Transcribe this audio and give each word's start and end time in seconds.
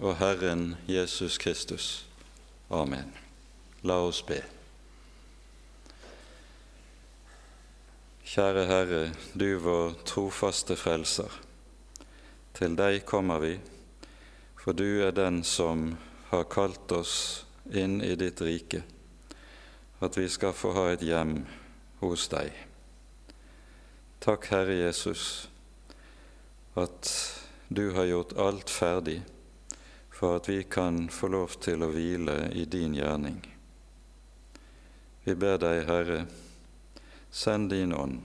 og 0.00 0.16
Herren 0.16 0.76
Jesus 0.86 1.38
Kristus. 1.38 2.06
Amen. 2.70 3.12
La 3.82 3.98
oss 4.06 4.20
be. 4.22 4.38
Kjære 8.28 8.64
Herre, 8.68 9.00
du 9.34 9.56
vår 9.64 9.96
trofaste 10.06 10.76
frelser. 10.78 11.32
Til 12.54 12.76
deg 12.78 13.00
kommer 13.08 13.42
vi, 13.42 13.56
for 14.58 14.76
du 14.76 15.00
er 15.02 15.14
den 15.16 15.40
som 15.46 15.96
har 16.30 16.46
kalt 16.52 16.92
oss 16.94 17.14
inn 17.72 17.98
i 18.04 18.14
ditt 18.20 18.42
rike, 18.44 18.82
at 19.98 20.18
vi 20.18 20.28
skal 20.30 20.54
få 20.54 20.74
ha 20.76 20.84
et 20.92 21.02
hjem 21.02 21.40
hos 22.04 22.28
deg. 22.30 22.52
Takk, 24.22 24.46
Herre 24.52 24.76
Jesus, 24.76 25.48
at 26.78 27.10
du 27.68 27.88
har 27.96 28.06
gjort 28.10 28.36
alt 28.38 28.70
ferdig 28.70 29.18
for 30.18 30.36
at 30.36 30.48
vi 30.48 30.64
kan 30.64 31.04
få 31.08 31.30
lov 31.30 31.60
til 31.62 31.84
å 31.86 31.92
hvile 31.94 32.48
i 32.58 32.64
din 32.66 32.96
gjerning. 32.98 33.38
Vi 35.22 35.34
ber 35.38 35.60
deg, 35.62 35.84
Herre, 35.86 36.20
Send 37.30 37.70
din 37.70 37.92
ånd 37.94 38.24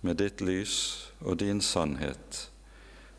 med 0.00 0.16
ditt 0.22 0.40
lys 0.40 0.76
og 1.18 1.40
din 1.42 1.60
sannhet, 1.60 2.46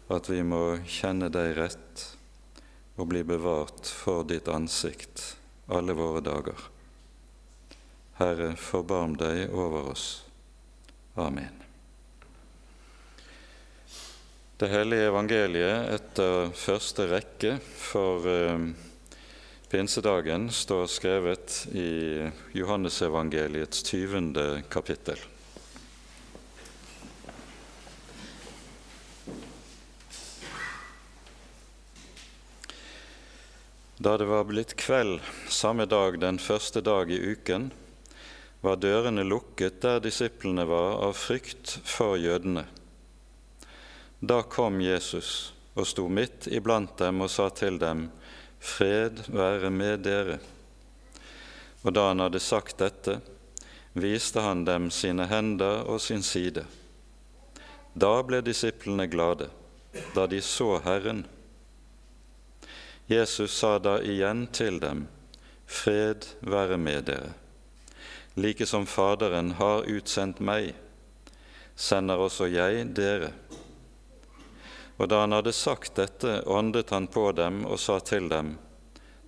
at 0.08 0.30
vi 0.32 0.40
må 0.48 0.80
kjenne 0.88 1.28
deg 1.30 1.58
rett 1.58 2.06
og 2.96 3.12
bli 3.12 3.26
bevart 3.28 3.92
for 3.92 4.24
ditt 4.26 4.48
ansikt 4.48 5.36
alle 5.68 5.94
våre 5.94 6.24
dager. 6.24 6.66
Herre, 8.18 8.56
forbarm 8.56 9.20
deg 9.20 9.52
over 9.52 9.92
oss. 9.92 10.08
Amen. 11.20 11.57
Det 14.58 14.72
hellige 14.74 15.12
evangeliet 15.12 15.92
etter 15.94 16.48
første 16.58 17.04
rekke 17.12 17.60
for 17.78 18.24
eh, 18.26 18.64
Pinsedagen 19.70 20.48
står 20.50 20.88
skrevet 20.90 21.58
i 21.78 22.26
Johannesevangeliets 22.58 23.84
20. 23.86 24.64
kapittel. 24.74 25.22
Da 34.02 34.16
det 34.18 34.26
var 34.32 34.50
blitt 34.50 34.74
kveld 34.82 35.22
samme 35.54 35.86
dag 35.86 36.18
den 36.26 36.42
første 36.42 36.82
dag 36.82 37.14
i 37.14 37.22
uken, 37.36 37.70
var 38.66 38.82
dørene 38.82 39.22
lukket 39.22 39.84
der 39.86 40.02
disiplene 40.02 40.66
var 40.66 40.98
av 41.12 41.14
frykt 41.14 41.78
for 41.86 42.18
jødene. 42.18 42.66
Da 44.20 44.42
kom 44.42 44.82
Jesus 44.82 45.54
og 45.78 45.88
sto 45.88 46.08
midt 46.10 46.48
iblant 46.50 46.98
dem 46.98 47.22
og 47.22 47.30
sa 47.30 47.50
til 47.50 47.78
dem:" 47.80 48.10
Fred 48.60 49.28
være 49.30 49.70
med 49.70 50.00
dere. 50.00 50.40
Og 51.86 51.94
da 51.94 52.08
han 52.08 52.20
hadde 52.20 52.40
sagt 52.42 52.80
dette, 52.82 53.20
viste 53.94 54.42
han 54.42 54.66
dem 54.66 54.90
sine 54.92 55.28
hender 55.30 55.86
og 55.86 56.02
sin 56.02 56.24
side. 56.24 56.66
Da 57.94 58.22
ble 58.24 58.42
disiplene 58.42 59.08
glade, 59.08 59.50
da 60.16 60.26
de 60.28 60.42
så 60.42 60.80
Herren. 60.84 61.26
Jesus 63.08 63.54
sa 63.54 63.78
da 63.80 64.00
igjen 64.02 64.48
til 64.52 64.80
dem, 64.80 65.08
Fred 65.66 66.26
være 66.42 66.78
med 66.78 67.08
dere. 67.08 67.32
Like 68.36 68.66
som 68.66 68.86
Faderen 68.86 69.54
har 69.58 69.88
utsendt 69.90 70.40
meg, 70.40 70.76
sender 71.76 72.20
også 72.22 72.50
jeg 72.52 72.86
dere. 72.98 73.32
Og 74.98 75.10
da 75.10 75.20
han 75.24 75.32
hadde 75.32 75.54
sagt 75.54 75.96
dette, 75.96 76.42
åndet 76.46 76.90
han 76.90 77.08
på 77.08 77.32
dem 77.38 77.66
og 77.66 77.80
sa 77.80 78.00
til 78.00 78.30
dem, 78.30 78.58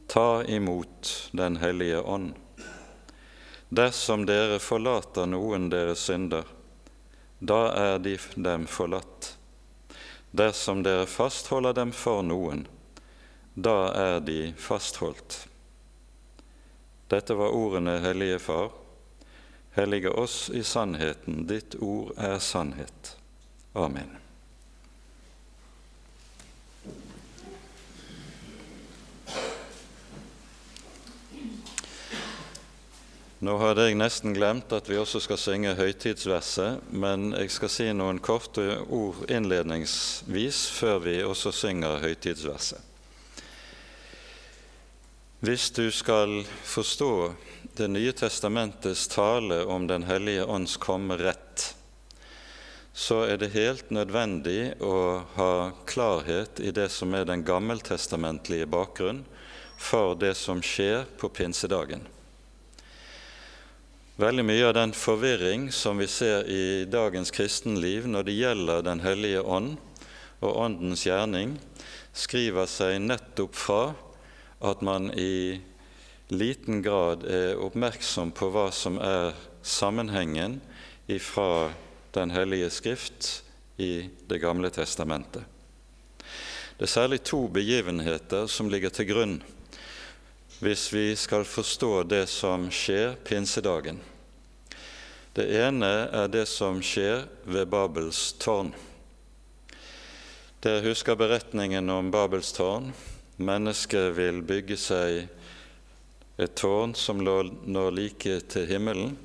Ta 0.09 0.44
imot 0.44 1.30
Den 1.31 1.58
hellige 1.62 2.02
ånd. 2.02 2.34
Dersom 3.70 4.25
dere 4.25 4.58
forlater 4.59 5.28
noen 5.30 5.67
deres 5.70 6.08
synder, 6.09 6.47
da 7.40 7.59
er 7.78 8.00
de 8.02 8.16
dem 8.35 8.66
forlatt. 8.66 9.35
Dersom 10.31 10.81
dere 10.84 11.06
fastholder 11.06 11.78
dem 11.78 11.91
for 11.94 12.24
noen, 12.25 12.66
da 13.53 13.91
er 13.94 14.19
de 14.25 14.53
fastholdt. 14.57 15.44
Dette 17.09 17.38
var 17.38 17.53
ordene, 17.53 18.00
Hellige 18.01 18.40
Far. 18.40 18.72
Hellige 19.78 20.09
oss 20.09 20.50
i 20.50 20.63
sannheten, 20.63 21.46
ditt 21.47 21.78
ord 21.81 22.13
er 22.18 22.40
sannhet. 22.40 23.13
Amen. 23.74 24.28
Nå 33.39 33.53
hadde 33.55 33.85
jeg 33.88 33.95
nesten 33.95 34.33
glemt 34.35 34.73
at 34.75 34.89
vi 34.91 34.97
også 35.00 35.22
skal 35.23 35.38
synge 35.39 35.72
høytidsverset, 35.79 36.81
men 36.91 37.29
jeg 37.38 37.53
skal 37.55 37.72
si 37.72 37.85
noen 37.95 38.19
korte 38.19 38.81
ord 38.91 39.22
innledningsvis 39.31 40.66
før 40.75 41.00
vi 41.05 41.13
også 41.23 41.53
synger 41.55 42.03
høytidsverset. 42.03 42.83
Hvis 45.39 45.69
du 45.72 45.88
skal 45.91 46.41
forstå 46.67 47.13
Det 47.79 47.88
nye 47.88 48.11
testamentets 48.11 49.07
tale 49.07 49.61
om 49.66 49.88
Den 49.88 50.03
hellige 50.03 50.44
ånds 50.44 50.75
komme 50.77 51.16
rett, 51.16 51.75
så 52.91 53.21
er 53.23 53.38
det 53.39 53.53
helt 53.56 53.91
nødvendig 53.95 54.73
å 54.83 55.23
ha 55.38 55.71
klarhet 55.88 56.59
i 56.59 56.73
det 56.75 56.89
som 56.91 57.16
er 57.16 57.23
den 57.29 57.45
gammeltestamentlige 57.47 58.67
bakgrunn 58.67 59.23
for 59.77 60.19
det 60.19 60.35
som 60.35 60.59
skjer 60.59 61.06
på 61.16 61.31
pinsedagen. 61.31 62.03
Veldig 64.19 64.44
mye 64.44 64.66
av 64.68 64.74
den 64.75 64.91
forvirring 64.91 65.69
som 65.72 65.96
vi 66.02 66.06
ser 66.12 66.44
i 66.52 66.84
dagens 66.91 67.30
kristenliv 67.31 68.03
når 68.03 68.25
det 68.28 68.34
gjelder 68.35 68.81
Den 68.84 69.00
hellige 69.00 69.40
ånd 69.40 69.78
og 70.44 70.57
Åndens 70.59 71.06
gjerning, 71.07 71.53
skriver 72.12 72.68
seg 72.68 72.97
nettopp 73.00 73.56
fra 73.56 73.94
at 74.59 74.84
man 74.84 75.07
i 75.16 75.62
liten 76.35 76.81
grad 76.84 77.24
er 77.31 77.63
oppmerksom 77.63 78.34
på 78.35 78.50
hva 78.52 78.66
som 78.75 78.97
er 79.00 79.40
sammenhengen 79.63 80.57
fra 81.24 81.69
Den 82.12 82.36
hellige 82.36 82.74
skrift 82.75 83.30
i 83.80 84.09
Det 84.28 84.41
gamle 84.44 84.68
testamentet. 84.68 85.47
Det 86.75 86.90
er 86.90 86.91
særlig 86.91 87.22
to 87.24 87.46
begivenheter 87.47 88.51
som 88.51 88.68
ligger 88.68 88.91
til 88.91 89.13
grunn 89.13 89.40
hvis 90.59 90.94
vi 90.94 91.16
skal 91.16 91.46
forstå 91.47 92.03
det 92.03 92.25
som 92.28 92.68
skjer 92.72 93.16
pinsedagen. 93.24 94.00
Det 95.34 95.46
ene 95.56 95.88
er 96.12 96.28
det 96.28 96.46
som 96.52 96.81
skjer 96.84 97.24
ved 97.47 97.70
Babels 97.72 98.34
tårn. 98.42 98.74
Dere 100.59 100.84
husker 100.84 101.16
beretningen 101.16 101.88
om 101.94 102.09
Babels 102.12 102.52
tårn. 102.52 102.90
Mennesket 103.40 104.12
vil 104.18 104.42
bygge 104.44 104.75
seg 104.75 105.30
et 106.40 106.56
tårn 106.59 106.92
som 106.96 107.22
når 107.24 107.94
like 107.96 108.42
til 108.52 108.68
himmelen, 108.68 109.16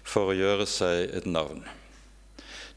for 0.00 0.32
å 0.32 0.38
gjøre 0.38 0.64
seg 0.64 1.12
et 1.18 1.28
navn. 1.28 1.60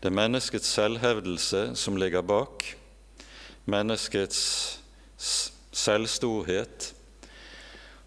Det 0.04 0.10
er 0.12 0.18
menneskets 0.20 0.68
selvhevdelse 0.76 1.62
som 1.80 1.96
ligger 1.96 2.26
bak, 2.28 2.66
menneskets 3.64 4.42
selvstorhet, 5.72 6.90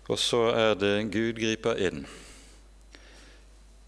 og 0.06 0.18
så 0.18 0.46
er 0.54 0.78
det 0.78 0.94
Gud 1.10 1.34
griper 1.40 1.80
inn 1.88 2.06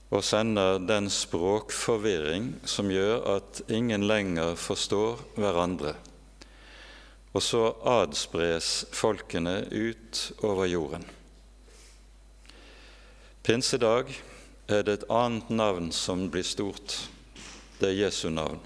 og 0.08 0.24
sender 0.24 0.78
den 0.80 1.10
språkforvirring 1.12 2.54
som 2.68 2.88
gjør 2.88 3.26
at 3.36 3.60
ingen 3.68 4.06
lenger 4.08 4.54
forstår 4.56 5.20
hverandre. 5.36 5.92
Og 7.36 7.44
så 7.44 7.60
adspres 7.84 8.86
folkene 8.96 9.60
ut 9.68 10.22
over 10.40 10.64
jorden. 10.64 11.04
Pinsedag 13.44 14.14
er 14.68 14.82
det 14.84 14.94
et 14.98 15.06
annet 15.12 15.50
navn 15.52 15.92
som 15.92 16.26
blir 16.32 16.44
stort. 16.44 16.96
Det 17.80 17.90
er 17.92 18.00
Jesu 18.06 18.30
navn. 18.32 18.60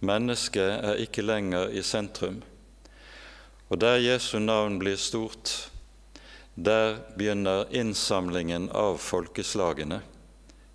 Mennesket 0.00 0.86
er 0.86 1.02
ikke 1.02 1.26
lenger 1.26 1.68
i 1.74 1.82
sentrum. 1.82 2.40
Og 3.68 3.80
der 3.80 4.00
Jesu 4.00 4.38
navn 4.38 4.78
blir 4.78 4.96
stort, 4.96 5.70
der 6.60 6.98
begynner 7.16 7.66
innsamlingen 7.72 8.70
av 8.70 8.98
folkeslagene, 9.00 10.00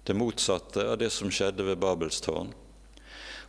det 0.04 0.14
motsatte 0.18 0.82
av 0.90 0.98
det 0.98 1.12
som 1.14 1.30
skjedde 1.30 1.66
ved 1.68 1.78
Babels 1.78 2.22
tårn. 2.26 2.50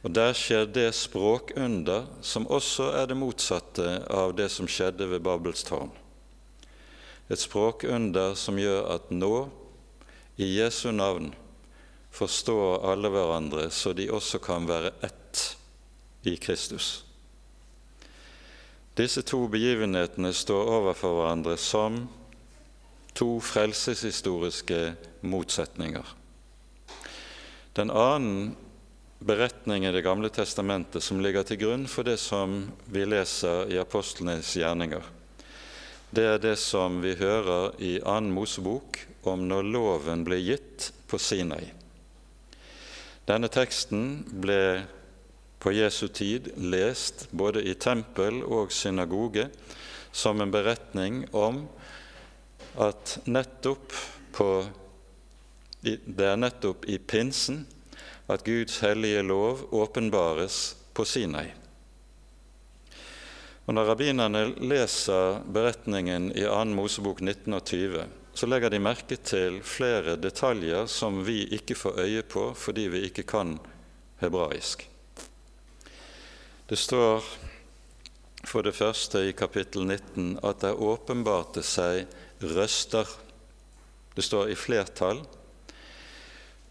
Og 0.04 0.12
der 0.12 0.36
skjer 0.36 0.66
det 0.68 0.90
språkunder 0.94 2.04
som 2.20 2.44
også 2.52 2.90
er 3.00 3.08
det 3.08 3.16
motsatte 3.16 3.86
av 4.12 4.34
det 4.36 4.50
som 4.52 4.68
skjedde 4.68 5.08
ved 5.08 5.24
Babels 5.24 5.64
tårn. 5.64 5.90
Et 7.32 7.40
språkunder 7.40 8.36
som 8.38 8.60
gjør 8.60 8.84
at 8.98 9.08
nå, 9.10 9.48
i 10.36 10.50
Jesu 10.58 10.90
navn, 10.92 11.32
forstår 12.12 12.84
alle 12.92 13.08
hverandre, 13.12 13.70
så 13.72 13.94
de 13.96 14.10
også 14.12 14.42
kan 14.44 14.68
være 14.68 14.92
ett 15.08 15.42
i 16.28 16.36
Kristus. 16.36 17.00
Disse 18.96 19.24
to 19.24 19.42
begivenhetene 19.52 20.30
står 20.32 20.70
overfor 20.78 21.18
hverandre 21.18 21.56
som 21.60 22.04
to 23.16 23.38
frelseshistoriske 23.40 24.80
motsetninger. 25.26 26.14
Den 27.76 27.90
annen 27.90 28.54
beretning 29.18 29.86
i 29.86 29.92
Det 29.92 30.04
gamle 30.04 30.28
testamentet 30.28 31.02
som 31.02 31.20
ligger 31.20 31.42
til 31.42 31.60
grunn 31.60 31.86
for 31.88 32.04
det 32.04 32.18
som 32.20 32.66
vi 32.92 33.04
leser 33.08 33.72
i 33.72 33.80
apostlenes 33.80 34.52
gjerninger, 34.56 35.02
det 36.10 36.24
er 36.24 36.38
det 36.38 36.54
som 36.60 37.00
vi 37.02 37.16
hører 37.18 37.74
i 37.82 37.96
annen 38.04 38.30
Mosebok 38.32 39.00
om 39.26 39.48
når 39.48 39.66
loven 39.74 40.22
ble 40.24 40.38
gitt 40.38 40.92
på 41.10 41.18
Sinai. 41.18 41.72
Denne 43.26 43.50
teksten 43.50 44.22
ble 44.30 44.86
på 45.58 45.72
Jesu 45.74 46.06
tid 46.14 46.52
lest 46.62 47.26
både 47.34 47.64
i 47.66 47.74
tempel 47.74 48.38
og 48.44 48.70
synagoge 48.70 49.48
som 50.14 50.40
en 50.40 50.52
beretning 50.54 51.24
om 51.34 51.64
at 52.76 53.18
nettopp 53.24 53.92
på, 54.36 54.48
det 55.80 56.26
er 56.26 56.36
nettopp 56.40 56.84
i 56.90 56.98
pinsen 56.98 57.64
at 58.26 58.44
Guds 58.44 58.80
hellige 58.82 59.22
lov 59.22 59.68
åpenbares 59.74 60.76
på 60.92 61.04
Sinai. 61.04 61.46
Og 63.66 63.74
Når 63.74 63.88
rabbinerne 63.90 64.42
leser 64.62 65.40
beretningen 65.50 66.30
i 66.36 66.44
2. 66.46 66.64
Mosebok 66.78 67.20
19 67.20 67.54
og 67.54 67.64
20, 67.66 68.04
så 68.36 68.46
legger 68.46 68.70
de 68.70 68.78
merke 68.82 69.16
til 69.16 69.58
flere 69.64 70.14
detaljer 70.20 70.86
som 70.86 71.22
vi 71.26 71.40
ikke 71.56 71.74
får 71.74 71.98
øye 72.04 72.22
på 72.22 72.50
fordi 72.54 72.86
vi 72.92 73.00
ikke 73.08 73.24
kan 73.26 73.56
hebraisk. 74.20 74.86
Det 76.68 76.78
står 76.78 77.24
for 78.46 78.62
det 78.62 78.74
første 78.74 79.24
i 79.26 79.34
kapittel 79.34 79.86
19 79.86 80.38
at 80.46 80.62
det 80.62 80.74
åpenbarte 80.74 81.62
seg 81.66 82.06
røster. 82.40 83.08
Det 84.14 84.22
står 84.22 84.50
i 84.50 84.58
flertall. 84.58 85.22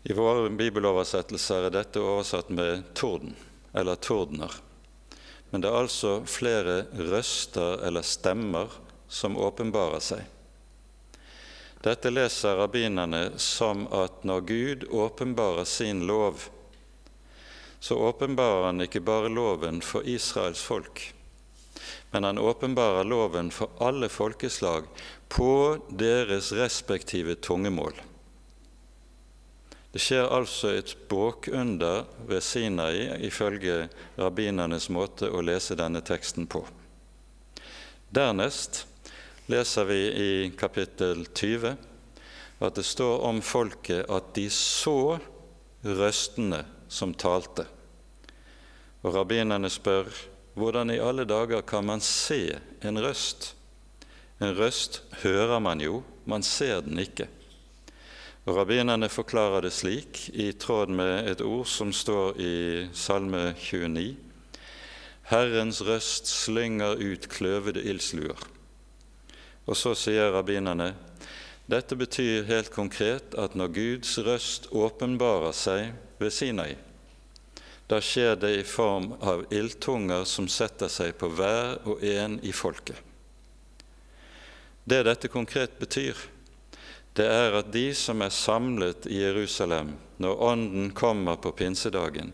I 0.03 0.13
våre 0.13 0.49
bibeloversettelser 0.53 1.65
er 1.65 1.73
dette 1.73 2.01
oversatt 2.01 2.51
med 2.53 2.83
torden, 2.93 3.33
eller 3.73 3.97
tordener. 3.97 4.53
Men 5.49 5.63
det 5.63 5.71
er 5.71 5.79
altså 5.85 6.19
flere 6.29 6.83
røster 6.93 7.81
eller 7.87 8.05
stemmer 8.05 8.69
som 9.07 9.37
åpenbarer 9.37 10.03
seg. 10.03 10.21
Dette 11.85 12.09
leser 12.09 12.57
rabbinerne 12.57 13.37
som 13.41 13.85
at 13.93 14.23
når 14.25 14.45
Gud 14.49 14.85
åpenbarer 14.89 15.65
sin 15.69 16.05
lov, 16.09 16.47
så 17.79 17.97
åpenbarer 17.97 18.65
han 18.65 18.81
ikke 18.85 19.03
bare 19.05 19.29
loven 19.29 19.81
for 19.85 20.05
Israels 20.05 20.63
folk, 20.65 21.14
men 22.15 22.23
han 22.23 22.37
åpenbarer 22.37 23.03
loven 23.03 23.51
for 23.51 23.69
alle 23.77 24.07
folkeslag 24.09 24.83
på 25.27 25.77
deres 25.89 26.53
respektive 26.55 27.33
tungemål. 27.35 27.91
Det 29.91 29.99
skjer 29.99 30.29
altså 30.31 30.69
et 30.77 30.93
språkunder 30.93 32.05
ved 32.29 32.39
Sinai 32.39 33.09
ifølge 33.27 33.89
rabbinernes 34.15 34.87
måte 34.95 35.27
å 35.27 35.41
lese 35.43 35.75
denne 35.75 35.99
teksten 36.07 36.47
på. 36.47 36.61
Dernest 38.15 38.85
leser 39.51 39.89
vi 39.91 39.97
i 40.07 40.29
kapittel 40.55 41.25
20 41.33 41.73
at 42.63 42.79
det 42.79 42.85
står 42.87 43.25
om 43.27 43.41
folket 43.43 44.07
at 44.07 44.29
de 44.39 44.45
så 44.55 45.17
røstene 45.83 46.61
som 46.87 47.11
talte. 47.11 47.67
Og 49.03 49.11
Rabbinerne 49.19 49.67
spør 49.67 50.15
hvordan 50.55 50.91
i 50.91 50.99
alle 51.03 51.25
dager 51.27 51.61
kan 51.67 51.85
man 51.85 52.01
se 52.01 52.57
en 52.81 52.99
røst? 53.03 53.53
En 54.39 54.55
røst 54.55 55.01
hører 55.23 55.59
man 55.59 55.81
jo, 55.83 56.01
man 56.25 56.43
ser 56.43 56.81
den 56.81 56.99
ikke. 56.99 57.27
Og 58.45 58.57
Rabbinerne 58.57 59.09
forklarer 59.09 59.65
det 59.65 59.73
slik, 59.73 60.29
i 60.33 60.51
tråd 60.51 60.91
med 60.93 61.29
et 61.31 61.41
ord 61.41 61.65
som 61.65 61.91
står 61.93 62.39
i 62.39 62.55
Salme 62.93 63.53
29. 63.57 64.15
Herrens 65.31 65.81
røst 65.81 66.29
slynger 66.29 66.99
ut 67.01 67.25
kløvede 67.29 67.81
ildsluer. 67.81 68.37
Og 69.65 69.77
så 69.77 69.95
sier 69.97 70.29
rabbinerne 70.35 70.93
dette 71.65 71.97
betyr 71.97 72.45
helt 72.45 72.69
konkret 72.69 73.33
at 73.41 73.55
når 73.57 73.71
Guds 73.73 74.11
røst 74.21 74.67
åpenbarer 74.69 75.55
seg 75.57 75.95
ved 76.21 76.29
Sinai, 76.29 76.75
da 77.87 77.99
skjer 78.01 78.35
det 78.41 78.51
i 78.59 78.63
form 78.63 79.11
av 79.21 79.45
ildtunger 79.53 80.23
som 80.25 80.47
setter 80.49 80.89
seg 80.89 81.13
på 81.19 81.29
hver 81.37 81.77
og 81.85 82.01
en 82.05 82.39
i 82.41 82.53
folket. 82.55 82.97
Det 84.85 85.03
dette 85.05 85.29
konkret 85.33 85.77
betyr, 85.81 86.17
det 87.15 87.25
er 87.29 87.55
at 87.61 87.71
de 87.73 87.87
som 87.97 88.21
er 88.21 88.33
samlet 88.33 89.07
i 89.09 89.21
Jerusalem 89.21 89.95
når 90.21 90.41
Ånden 90.49 90.91
kommer 90.97 91.37
på 91.41 91.53
pinsedagen, 91.57 92.33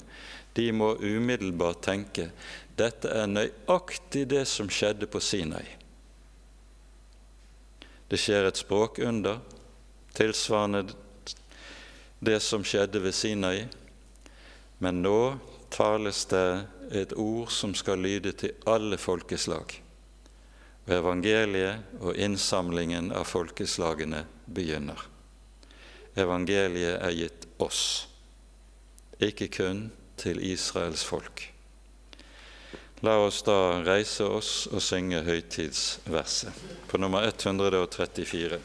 de 0.53 0.71
må 0.75 0.95
umiddelbart 0.99 1.83
tenke 1.85 2.31
dette 2.79 3.11
er 3.11 3.29
nøyaktig 3.29 4.25
det 4.31 4.45
som 4.49 4.71
skjedde 4.71 5.07
på 5.11 5.21
Sinai. 5.23 5.63
Det 8.11 8.19
skjer 8.19 8.47
et 8.49 8.59
språkunder 8.59 9.39
tilsvarende 10.17 10.83
det 12.19 12.39
som 12.43 12.65
skjedde 12.67 12.99
ved 12.99 13.15
Sinai, 13.15 13.67
men 14.81 15.03
nå 15.05 15.37
tales 15.69 16.25
det 16.31 16.63
et 16.91 17.13
ord 17.13 17.51
som 17.53 17.75
skal 17.77 18.01
lyde 18.01 18.33
til 18.33 18.55
alle 18.65 18.97
folkeslag. 18.97 19.75
Og 20.87 20.93
evangeliet 20.97 22.01
og 22.01 22.17
innsamlingen 22.17 23.11
av 23.13 23.29
folkeslagene 23.29 24.23
begynner. 24.49 25.05
Evangeliet 26.17 26.97
er 26.97 27.13
gitt 27.15 27.45
oss, 27.61 27.83
ikke 29.21 29.51
kun 29.53 29.85
til 30.19 30.41
Israels 30.43 31.05
folk. 31.05 31.45
La 33.05 33.15
oss 33.21 33.39
da 33.45 33.79
reise 33.85 34.25
oss 34.25 34.67
og 34.69 34.81
synge 34.81 35.23
høytidsverset 35.25 36.65
på 36.89 36.99
nummer 37.01 37.29
134. 37.29 38.59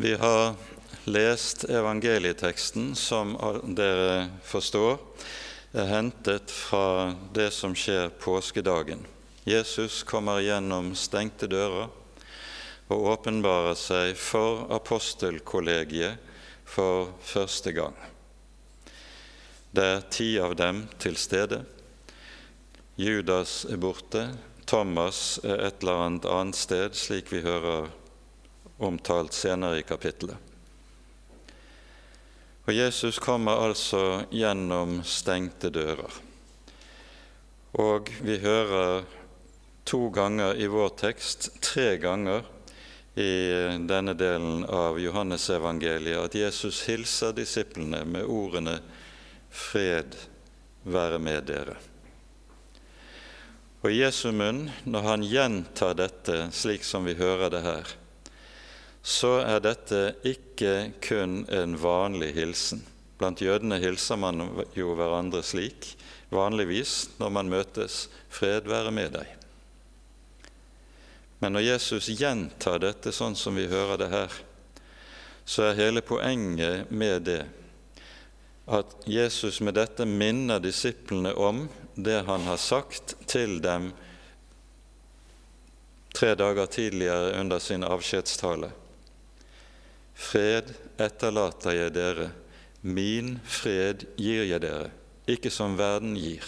Vi 0.00 0.14
har 0.14 0.54
lest 1.04 1.64
evangelieteksten, 1.64 2.94
som 2.94 3.32
dere 3.74 4.28
forstår, 4.46 5.00
er 5.74 5.90
hentet 5.90 6.52
fra 6.54 7.16
det 7.34 7.48
som 7.50 7.74
skjer 7.74 8.12
påskedagen. 8.22 9.02
Jesus 9.42 10.04
kommer 10.06 10.38
gjennom 10.38 10.92
stengte 10.94 11.50
dører, 11.50 11.90
og 12.86 13.10
åpenbarer 13.16 13.74
seg 13.74 14.14
for 14.14 14.70
apostelkollegiet 14.78 16.22
for 16.62 17.10
første 17.18 17.74
gang. 17.74 17.98
Det 19.74 19.90
er 19.96 20.08
ti 20.14 20.30
av 20.38 20.54
dem 20.62 20.84
til 21.02 21.18
stede. 21.18 21.64
Judas 22.94 23.64
er 23.66 23.82
borte, 23.82 24.28
Thomas 24.62 25.40
er 25.42 25.72
et 25.72 25.82
eller 25.82 26.04
annet 26.06 26.34
annet 26.38 26.66
sted, 26.66 26.94
slik 26.94 27.34
vi 27.34 27.42
hører 27.42 27.90
omtalt 28.78 29.32
senere 29.32 29.80
i 29.80 29.86
kapittelet. 29.86 30.36
Og 32.68 32.74
Jesus 32.76 33.18
kommer 33.18 33.62
altså 33.64 34.24
gjennom 34.30 35.00
stengte 35.04 35.70
dører. 35.72 36.12
Og 37.80 38.10
vi 38.20 38.36
hører 38.42 39.06
to 39.88 40.08
ganger 40.12 40.58
i 40.60 40.68
vår 40.68 40.90
tekst, 41.00 41.48
tre 41.64 41.96
ganger 41.96 42.44
i 43.16 43.32
denne 43.88 44.12
delen 44.14 44.66
av 44.68 45.00
Johannesevangeliet, 45.00 46.28
at 46.28 46.36
Jesus 46.36 46.82
hilser 46.86 47.32
disiplene 47.32 48.04
med 48.04 48.28
ordene 48.28 48.78
'Fred 49.50 50.16
være 50.84 51.18
med 51.18 51.48
dere'. 51.48 51.80
Og 53.82 53.90
i 53.90 54.02
Jesu 54.02 54.30
munn, 54.32 54.68
når 54.84 55.02
han 55.02 55.22
gjentar 55.24 55.94
dette 55.94 56.50
slik 56.52 56.84
som 56.84 57.04
vi 57.08 57.14
hører 57.14 57.48
det 57.50 57.62
her, 57.62 57.96
så 59.08 59.38
er 59.40 59.62
dette 59.64 60.00
ikke 60.28 60.92
kun 61.00 61.40
en 61.48 61.78
vanlig 61.80 62.34
hilsen. 62.36 62.82
Blant 63.18 63.40
jødene 63.40 63.78
hilser 63.80 64.18
man 64.20 64.42
jo 64.76 64.92
hverandre 64.98 65.40
slik 65.42 65.94
vanligvis 66.28 67.08
når 67.16 67.30
man 67.32 67.48
møtes 67.48 68.08
'Fred 68.28 68.68
være 68.68 68.92
med 68.92 69.14
deg'. 69.16 69.30
Men 71.40 71.52
når 71.56 71.64
Jesus 71.64 72.10
gjentar 72.20 72.82
dette 72.82 73.12
sånn 73.14 73.36
som 73.36 73.56
vi 73.56 73.64
hører 73.70 73.96
det 73.96 74.08
her, 74.12 74.32
så 75.44 75.70
er 75.70 75.78
hele 75.78 76.02
poenget 76.04 76.90
med 76.90 77.22
det 77.30 77.46
at 78.68 78.92
Jesus 79.08 79.62
med 79.64 79.78
dette 79.78 80.04
minner 80.04 80.60
disiplene 80.60 81.32
om 81.32 81.68
det 81.94 82.26
han 82.26 82.44
har 82.44 82.60
sagt 82.60 83.14
til 83.26 83.62
dem 83.64 83.88
tre 86.12 86.34
dager 86.34 86.66
tidligere 86.66 87.40
under 87.40 87.58
sin 87.58 87.86
avskjedstale. 87.86 88.68
Fred 90.18 90.74
etterlater 90.98 91.76
jeg 91.76 91.94
dere, 91.94 92.30
min 92.82 93.36
fred 93.46 94.04
gir 94.18 94.44
jeg 94.48 94.62
dere 94.66 94.90
ikke 95.28 95.50
som 95.52 95.76
verden 95.78 96.16
gir. 96.18 96.44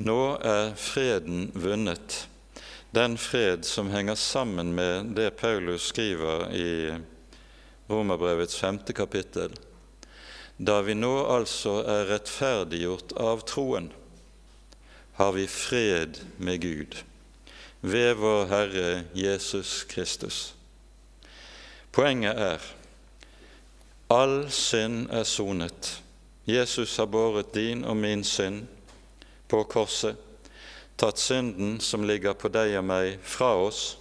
Nå 0.00 0.20
er 0.46 0.72
freden 0.80 1.50
vunnet, 1.58 2.24
den 2.96 3.16
fred 3.20 3.66
som 3.68 3.90
henger 3.92 4.18
sammen 4.18 4.72
med 4.74 5.12
det 5.16 5.30
Paulus 5.40 5.90
skriver 5.90 6.48
i 6.56 6.70
Romerbrevets 7.90 8.56
femte 8.58 8.94
kapittel. 8.96 9.54
Da 10.56 10.80
vi 10.84 10.94
nå 10.96 11.12
altså 11.30 11.80
er 11.88 12.08
rettferdiggjort 12.10 13.14
av 13.20 13.44
troen, 13.48 13.90
har 15.20 15.32
vi 15.36 15.46
fred 15.50 16.20
med 16.38 16.62
Gud 16.64 16.96
ved 17.80 18.14
vår 18.20 18.46
Herre 18.50 18.88
Jesus 19.16 19.84
Kristus. 19.88 20.59
Poenget 21.90 22.38
er 22.38 22.68
all 24.10 24.50
synd 24.50 25.08
er 25.10 25.24
sonet 25.26 26.00
Jesus 26.50 26.96
har 26.98 27.06
båret 27.06 27.52
din 27.54 27.84
og 27.84 27.96
min 27.96 28.24
synd 28.24 28.64
på 29.50 29.64
korset, 29.70 30.16
tatt 30.98 31.18
synden 31.18 31.78
som 31.82 32.06
ligger 32.06 32.34
på 32.38 32.50
deg 32.50 32.76
og 32.78 32.86
meg, 32.86 33.18
fra 33.22 33.52
oss, 33.58 33.98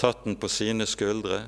tatt 0.00 0.24
den 0.24 0.36
på 0.40 0.48
sine 0.48 0.86
skuldre, 0.88 1.42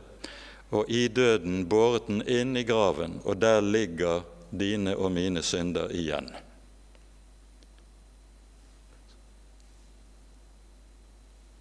og 0.73 0.89
i 0.89 1.07
døden 1.09 1.67
båret 1.69 2.09
den 2.09 2.21
inn 2.25 2.57
i 2.57 2.65
graven, 2.69 3.21
og 3.25 3.41
der 3.41 3.61
ligger 3.61 4.25
dine 4.51 4.97
og 4.97 5.13
mine 5.13 5.45
synder 5.45 5.93
igjen. 5.93 6.29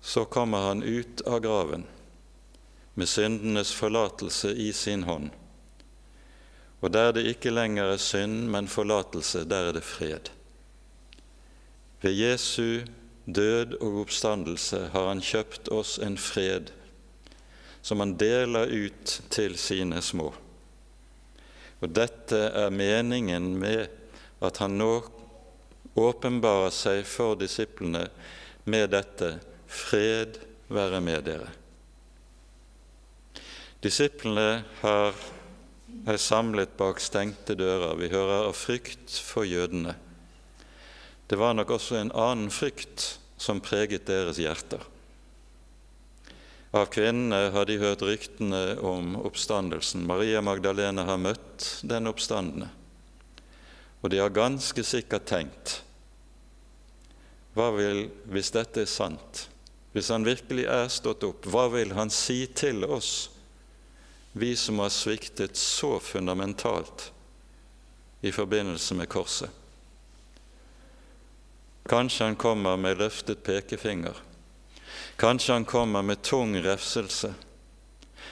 Så 0.02 0.26
kommer 0.26 0.72
han 0.72 0.84
ut 0.84 1.24
av 1.28 1.40
graven 1.44 1.88
med 2.94 3.08
syndenes 3.08 3.74
forlatelse 3.76 4.56
i 4.56 4.72
sin 4.76 5.04
hånd 5.04 5.32
og 6.82 6.90
der 6.94 7.14
det 7.14 7.28
ikke 7.30 7.54
lenger 7.54 7.94
er 7.94 8.02
synd, 8.02 8.48
men 8.50 8.70
forlatelse, 8.70 9.46
der 9.46 9.70
er 9.70 9.78
det 9.78 9.86
fred. 9.86 10.32
Ved 12.02 12.18
Jesu 12.18 12.82
død 13.26 13.78
og 13.82 14.02
oppstandelse 14.02 14.88
har 14.94 15.08
han 15.12 15.22
kjøpt 15.22 15.70
oss 15.70 16.00
en 16.02 16.18
fred 16.18 16.74
som 17.86 18.02
han 18.02 18.16
deler 18.18 18.70
ut 18.70 19.14
til 19.34 19.58
sine 19.58 20.02
små. 20.02 20.32
Og 21.82 21.94
dette 21.94 22.38
er 22.38 22.74
meningen 22.74 23.54
med 23.62 23.88
at 24.42 24.58
han 24.62 24.78
nå 24.82 24.92
åpenbarer 25.98 26.74
seg 26.74 27.06
for 27.10 27.38
disiplene 27.38 28.08
med 28.66 28.90
dette 28.94 29.36
fred 29.70 30.42
være 30.70 31.02
med 31.02 31.26
dere. 31.30 31.50
Disiplene 33.82 34.64
har 34.84 35.16
er 36.08 36.18
samlet 36.18 36.74
bak 36.80 37.02
stengte 37.02 37.56
dører. 37.58 37.96
Vi 38.00 38.10
hører 38.12 38.48
av 38.50 38.56
frykt 38.58 39.14
for 39.22 39.46
jødene. 39.46 39.96
Det 41.30 41.38
var 41.40 41.56
nok 41.56 41.76
også 41.78 42.00
en 42.00 42.14
annen 42.18 42.52
frykt 42.52 43.20
som 43.42 43.62
preget 43.64 44.08
deres 44.10 44.40
hjerter. 44.42 44.82
Av 46.72 46.88
kvinnene 46.92 47.52
har 47.52 47.68
de 47.68 47.78
hørt 47.82 48.04
ryktene 48.08 48.80
om 48.88 49.16
oppstandelsen. 49.20 50.06
Maria 50.08 50.42
Magdalene 50.44 51.04
har 51.08 51.20
møtt 51.20 51.68
den 51.88 52.08
oppstandende. 52.08 52.70
Og 54.02 54.10
de 54.10 54.22
har 54.24 54.34
ganske 54.34 54.84
sikkert 54.88 55.28
tenkt 55.30 55.82
hva 57.52 57.66
vil, 57.76 58.06
hvis 58.32 58.54
dette 58.56 58.86
er 58.86 58.88
sant, 58.88 59.42
hvis 59.92 60.08
han 60.08 60.24
virkelig 60.24 60.64
er 60.72 60.86
stått 60.88 61.26
opp, 61.28 61.44
hva 61.52 61.66
vil 61.74 61.92
han 61.98 62.08
si 62.08 62.46
til 62.56 62.86
oss 62.88 63.28
vi 64.32 64.56
som 64.56 64.80
har 64.80 64.90
sviktet 64.90 65.56
så 65.56 66.00
fundamentalt 66.00 67.12
i 68.22 68.32
forbindelse 68.32 68.96
med 68.96 69.10
korset. 69.10 69.50
Kanskje 71.84 72.26
han 72.26 72.36
kommer 72.36 72.78
med 72.78 72.98
løftet 72.98 73.44
pekefinger. 73.44 74.16
Kanskje 75.16 75.54
han 75.54 75.66
kommer 75.66 76.02
med 76.02 76.22
tung 76.22 76.56
refselse. 76.64 77.34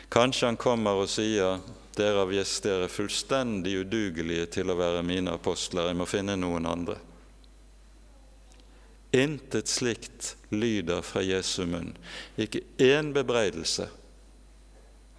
Kanskje 0.09 0.45
han 0.45 0.57
kommer 0.57 1.01
og 1.01 1.09
sier 1.09 1.59
dere 1.97 2.21
har 2.21 2.29
vist 2.29 2.63
dere 2.63 2.87
fullstendig 2.87 3.75
udugelige 3.81 4.45
til 4.55 4.71
å 4.71 4.77
være 4.79 5.03
mine 5.03 5.33
apostler, 5.35 5.89
jeg 5.89 5.99
må 5.99 6.07
finne 6.07 6.37
noen 6.39 6.69
andre. 6.69 6.95
Intet 9.11 9.67
slikt 9.67 10.35
lyder 10.53 11.01
fra 11.03 11.25
Jesu 11.25 11.65
munn, 11.67 11.95
ikke 12.37 12.61
én 12.77 13.11
bebreidelse 13.13 13.89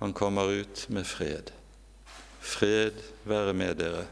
han 0.01 0.13
kommer 0.13 0.51
ut 0.51 0.87
med 0.89 1.07
fred. 1.07 1.51
Fred 2.41 2.97
være 3.29 3.53
med 3.53 3.77
dere. 3.77 4.07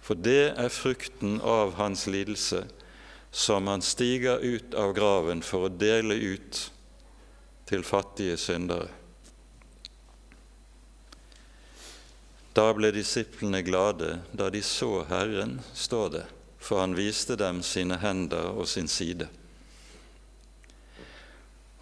For 0.00 0.16
det 0.16 0.54
er 0.56 0.72
frukten 0.72 1.36
av 1.44 1.74
hans 1.76 2.06
lidelse, 2.08 2.64
som 3.30 3.68
han 3.68 3.84
stiger 3.84 4.40
ut 4.40 4.74
av 4.74 4.94
graven 4.96 5.44
for 5.44 5.68
å 5.68 5.72
dele 5.72 6.16
ut 6.16 6.62
til 7.68 7.84
fattige 7.84 8.38
syndere. 8.40 8.88
Da 12.56 12.66
ble 12.76 12.88
disiplene 12.96 13.60
glade 13.64 14.18
da 14.32 14.48
de 14.52 14.64
så 14.64 15.04
Herren, 15.12 15.58
står 15.76 16.08
det, 16.16 16.24
for 16.56 16.80
han 16.80 16.96
viste 16.96 17.36
dem 17.36 17.60
sine 17.64 18.00
hender 18.00 18.48
og 18.56 18.68
sin 18.68 18.88
side. 18.88 19.28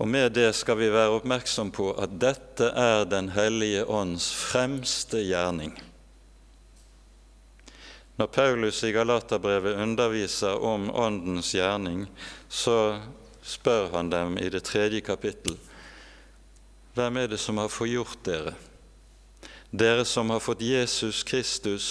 Og 0.01 0.09
med 0.09 0.33
det 0.33 0.49
skal 0.57 0.79
vi 0.81 0.89
være 0.89 1.19
oppmerksom 1.19 1.71
på 1.77 1.91
at 2.01 2.17
dette 2.23 2.71
er 2.73 3.05
Den 3.05 3.29
hellige 3.37 3.85
ånds 3.85 4.31
fremste 4.33 5.21
gjerning. 5.21 5.75
Når 8.17 8.27
Paulus 8.33 8.83
i 8.85 8.93
Galaterbrevet 8.93 9.77
underviser 9.81 10.57
om 10.65 10.89
Åndens 10.91 11.53
gjerning, 11.55 12.07
så 12.49 13.01
spør 13.43 13.93
han 13.93 14.11
dem 14.13 14.39
i 14.41 14.49
det 14.53 14.65
tredje 14.69 15.01
kapittel 15.01 15.57
hvem 16.95 17.17
er 17.17 17.29
det 17.31 17.39
som 17.39 17.59
har 17.61 17.71
forgjort 17.71 18.19
dere? 18.27 18.57
Dere 19.71 20.05
som 20.05 20.31
har 20.35 20.43
fått 20.43 20.65
Jesus 20.65 21.23
Kristus 21.23 21.87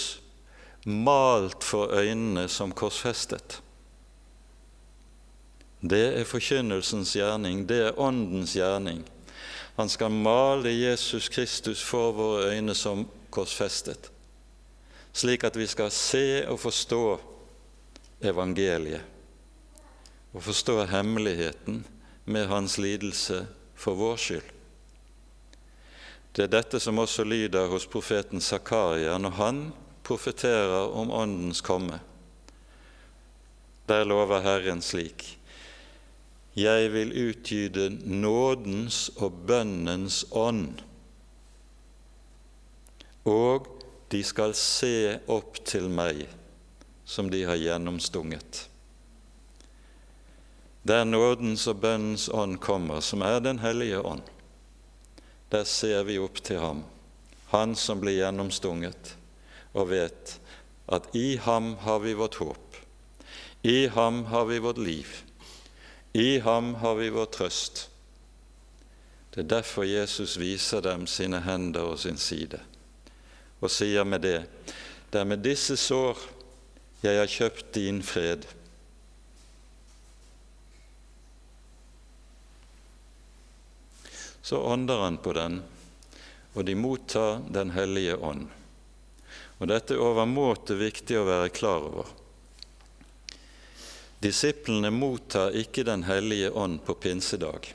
malt 0.84 1.64
for 1.64 1.94
øynene 1.96 2.44
som 2.52 2.74
korsfestet. 2.76 3.60
Det 5.80 6.20
er 6.20 6.28
forkynnelsens 6.28 7.14
gjerning, 7.16 7.64
det 7.68 7.78
er 7.86 8.00
Åndens 8.00 8.52
gjerning. 8.52 9.00
Han 9.76 9.88
skal 9.88 10.12
male 10.12 10.68
Jesus 10.68 11.28
Kristus 11.32 11.82
for 11.82 12.12
våre 12.12 12.50
øyne 12.52 12.74
som 12.76 13.06
korsfestet, 13.32 14.10
slik 15.12 15.44
at 15.44 15.56
vi 15.56 15.66
skal 15.66 15.90
se 15.90 16.44
og 16.48 16.60
forstå 16.60 17.04
evangeliet 18.20 19.00
og 20.32 20.42
forstå 20.42 20.84
hemmeligheten 20.90 21.84
med 22.24 22.46
hans 22.46 22.78
lidelse 22.78 23.46
for 23.74 23.96
vår 23.98 24.16
skyld. 24.16 24.52
Det 26.36 26.44
er 26.44 26.52
dette 26.52 26.78
som 26.80 27.00
også 27.02 27.24
lyder 27.24 27.66
hos 27.72 27.88
profeten 27.90 28.40
Zakaria 28.40 29.16
når 29.18 29.30
han 29.40 29.64
profeterer 30.06 30.92
om 30.94 31.10
Åndens 31.10 31.60
komme. 31.60 31.98
Der 33.88 34.04
lover 34.04 34.40
Herren 34.40 34.82
slik:" 34.82 35.39
Jeg 36.56 36.92
vil 36.92 37.12
utgyde 37.14 37.90
nådens 38.02 39.10
og 39.16 39.32
bønnens 39.46 40.24
ånd, 40.30 40.80
og 43.24 43.68
de 44.10 44.22
skal 44.26 44.54
se 44.58 45.20
opp 45.30 45.60
til 45.62 45.86
meg, 45.94 46.24
som 47.06 47.30
de 47.30 47.44
har 47.46 47.60
gjennomstunget. 47.60 48.64
Der 50.82 51.04
nådens 51.04 51.68
og 51.70 51.78
bønnens 51.84 52.26
ånd 52.34 52.58
kommer, 52.58 53.00
som 53.00 53.22
er 53.22 53.38
Den 53.40 53.58
hellige 53.58 54.00
ånd, 54.00 54.26
der 55.52 55.64
ser 55.64 56.02
vi 56.02 56.18
opp 56.18 56.42
til 56.42 56.58
ham, 56.58 56.84
han 57.54 57.76
som 57.76 58.00
blir 58.00 58.18
gjennomstunget, 58.24 59.16
og 59.74 59.90
vet 59.90 60.38
at 60.90 61.14
i 61.14 61.36
ham 61.36 61.76
har 61.86 61.98
vi 62.02 62.14
vårt 62.18 62.42
håp, 62.42 62.76
i 63.62 63.86
ham 63.86 64.24
har 64.24 64.44
vi 64.50 64.58
vårt 64.58 64.78
liv, 64.78 65.06
i 66.12 66.38
ham 66.38 66.74
har 66.74 66.94
vi 66.98 67.10
vår 67.10 67.26
trøst. 67.34 67.86
Det 69.30 69.44
er 69.44 69.52
derfor 69.52 69.86
Jesus 69.86 70.36
viser 70.40 70.82
dem 70.82 71.06
sine 71.06 71.38
hender 71.44 71.92
og 71.92 72.00
sin 72.02 72.18
side, 72.18 72.58
og 73.60 73.70
sier 73.70 74.04
med 74.04 74.24
det, 74.26 74.40
det 75.10 75.20
er 75.20 75.28
med 75.28 75.44
disse 75.44 75.76
sår 75.78 76.18
jeg 77.00 77.16
har 77.16 77.30
kjøpt 77.30 77.70
din 77.78 78.02
fred. 78.04 78.42
Så 84.42 84.58
ånder 84.66 85.04
han 85.04 85.20
på 85.22 85.32
den, 85.36 85.60
og 86.54 86.64
de 86.66 86.74
mottar 86.74 87.38
Den 87.54 87.70
hellige 87.70 88.16
ånd. 88.16 88.48
Og 89.60 89.68
Dette 89.68 89.94
er 89.94 90.02
overmåte 90.02 90.74
viktig 90.74 91.20
å 91.20 91.28
være 91.28 91.52
klar 91.54 91.86
over. 91.86 92.08
Disiplene 94.20 94.90
mottar 94.90 95.54
ikke 95.56 95.84
Den 95.84 96.02
hellige 96.04 96.50
ånd 96.50 96.82
på 96.84 96.94
pinsedag. 96.94 97.74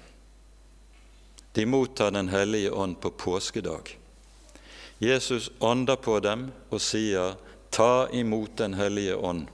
De 1.52 1.66
mottar 1.66 2.12
Den 2.12 2.30
hellige 2.30 2.72
ånd 2.72 3.00
på 3.02 3.10
påskedag. 3.10 3.98
Jesus 5.00 5.52
ånder 5.60 5.96
på 5.96 6.20
dem 6.20 6.52
og 6.70 6.82
sier, 6.82 7.36
'Ta 7.72 8.08
imot 8.14 8.58
Den 8.58 8.74
hellige 8.74 9.16
ånd'. 9.16 9.48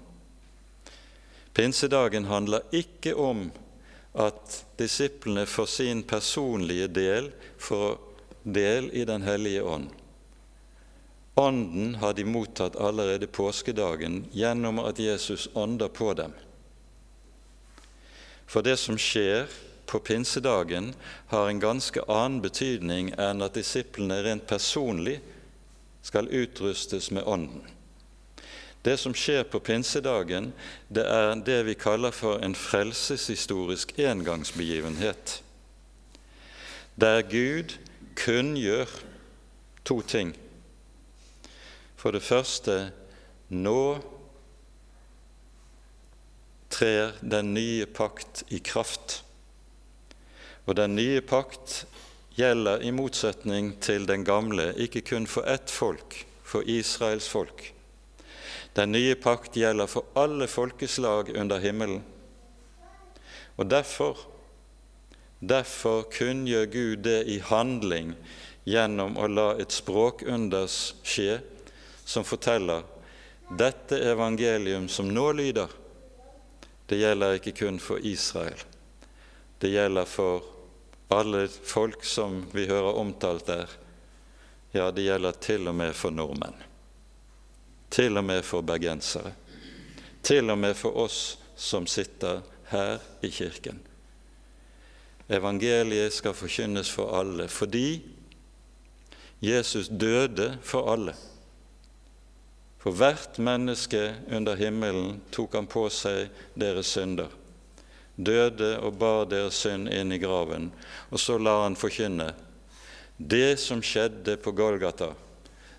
Pinsedagen 1.53 2.25
handler 2.25 2.61
ikke 2.71 3.15
om 3.15 3.51
at 4.13 4.65
disiplene 4.77 5.45
for 5.45 5.65
sin 5.65 6.03
personlige 6.03 6.87
del 6.87 7.31
får 7.57 7.97
del 8.43 8.91
i 8.93 9.05
Den 9.05 9.21
hellige 9.21 9.63
ånd. 9.63 9.89
Ånden 11.35 11.95
har 11.95 12.13
de 12.13 12.25
mottatt 12.25 12.75
allerede 12.75 13.27
påskedagen 13.27 14.25
gjennom 14.31 14.79
at 14.79 14.99
Jesus 14.99 15.49
ånder 15.53 15.87
på 15.87 16.13
dem. 16.13 16.33
For 18.51 18.65
det 18.65 18.75
som 18.81 18.97
skjer 18.99 19.47
på 19.87 19.99
pinsedagen, 20.03 20.91
har 21.31 21.47
en 21.47 21.59
ganske 21.59 22.03
annen 22.11 22.41
betydning 22.43 23.13
enn 23.15 23.43
at 23.45 23.55
disiplene 23.55 24.17
rent 24.25 24.47
personlig 24.47 25.21
skal 26.03 26.27
utrustes 26.27 27.11
med 27.15 27.23
Ånden. 27.23 27.63
Det 28.81 28.97
som 28.97 29.13
skjer 29.15 29.45
på 29.47 29.61
pinsedagen, 29.63 30.51
det 30.89 31.05
er 31.05 31.35
det 31.45 31.59
vi 31.67 31.77
kaller 31.79 32.11
for 32.11 32.41
en 32.43 32.55
frelseshistorisk 32.57 33.93
engangsbegivenhet, 33.99 35.37
der 36.99 37.21
Gud 37.21 37.77
kunngjør 38.19 38.89
to 39.85 40.01
ting. 40.01 40.33
For 41.95 42.11
det 42.11 42.25
første 42.25 42.89
nå 43.47 44.01
trer 46.81 47.13
den 47.21 47.53
nye 47.53 47.85
pakt 47.85 48.43
i 48.49 48.59
kraft. 48.59 49.21
Og 50.65 50.75
den 50.81 50.97
nye 50.97 51.21
pakt 51.21 51.83
gjelder 52.35 52.81
i 52.81 52.89
motsetning 52.95 53.75
til 53.83 54.09
den 54.09 54.25
gamle 54.25 54.71
ikke 54.81 55.05
kun 55.13 55.29
for 55.29 55.45
ett 55.45 55.69
folk, 55.69 56.25
for 56.43 56.65
Israels 56.65 57.29
folk 57.29 57.71
den 58.73 58.91
nye 58.91 59.15
pakt 59.19 59.57
gjelder 59.59 59.87
for 59.91 60.07
alle 60.15 60.47
folkeslag 60.47 61.33
under 61.35 61.59
himmelen. 61.59 62.03
Og 63.59 63.67
derfor, 63.67 64.17
derfor 65.39 66.05
kunngjør 66.13 66.69
Gud 66.71 67.03
det 67.03 67.25
i 67.27 67.41
handling 67.43 68.13
gjennom 68.63 69.17
å 69.19 69.27
la 69.27 69.49
et 69.59 69.75
språkunders 69.75 70.93
skje 71.03 71.41
som 72.07 72.23
forteller 72.27 72.87
dette 73.59 73.99
evangelium 74.07 74.87
som 74.89 75.09
nå 75.11 75.27
lyder, 75.35 75.67
det 76.91 76.99
gjelder 76.99 77.37
ikke 77.39 77.55
kun 77.55 77.79
for 77.79 78.03
Israel. 78.03 78.59
Det 79.63 79.71
gjelder 79.71 80.09
for 80.09 80.43
alle 81.11 81.45
folk 81.47 82.03
som 82.07 82.43
vi 82.51 82.67
hører 82.67 82.99
omtalt 82.99 83.47
der. 83.47 83.71
Ja, 84.75 84.91
det 84.91 85.07
gjelder 85.07 85.39
til 85.39 85.71
og 85.71 85.79
med 85.79 85.95
for 85.95 86.11
nordmenn 86.11 86.67
til 87.91 88.17
og 88.17 88.23
med 88.23 88.41
for 88.47 88.63
bergensere, 88.63 89.33
til 90.23 90.49
og 90.49 90.57
med 90.57 90.75
for 90.79 90.95
oss 91.03 91.37
som 91.59 91.87
sitter 91.87 92.41
her 92.71 93.01
i 93.21 93.29
kirken. 93.29 93.81
Evangeliet 95.31 96.13
skal 96.13 96.35
forkynnes 96.35 96.91
for 96.91 97.11
alle 97.19 97.47
fordi 97.51 98.01
Jesus 99.41 99.87
døde 99.87 100.57
for 100.63 100.91
alle. 100.93 101.15
For 102.81 102.97
hvert 102.97 103.37
menneske 103.37 104.15
under 104.33 104.57
himmelen 104.57 105.19
tok 105.33 105.53
han 105.53 105.67
på 105.69 105.85
seg 105.93 106.31
deres 106.57 106.89
synder, 106.95 107.29
døde 108.17 108.73
og 108.81 108.97
bar 109.01 109.27
deres 109.29 109.59
synd 109.61 109.91
inn 109.93 110.13
i 110.13 110.21
graven, 110.21 110.71
og 111.13 111.21
så 111.21 111.37
la 111.37 111.61
han 111.63 111.77
forkynne 111.77 112.31
det 113.21 113.59
som 113.61 113.83
skjedde 113.85 114.33
på 114.41 114.51
Golgata, 114.57 115.11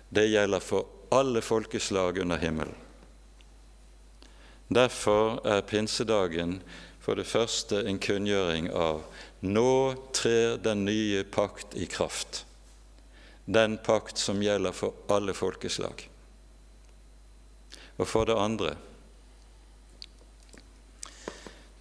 det 0.09 0.29
gjelder 0.31 0.63
for 0.63 0.87
alle 1.11 1.41
folkeslag 1.43 2.21
under 2.23 2.39
himmelen. 2.39 2.77
Derfor 4.71 5.41
er 5.43 5.65
pinsedagen 5.67 6.61
for 7.03 7.19
det 7.19 7.27
første 7.27 7.81
en 7.83 7.99
kunngjøring 7.99 8.69
av 8.71 9.03
nå 9.43 9.73
trer 10.15 10.55
den 10.63 10.85
nye 10.87 11.25
pakt 11.27 11.75
i 11.75 11.85
kraft, 11.91 12.45
den 13.43 13.75
pakt 13.83 14.17
som 14.17 14.39
gjelder 14.39 14.71
for 14.71 14.95
alle 15.11 15.35
folkeslag. 15.35 16.07
Og 17.99 18.07
for 18.09 18.29
det 18.29 18.39
andre 18.39 18.73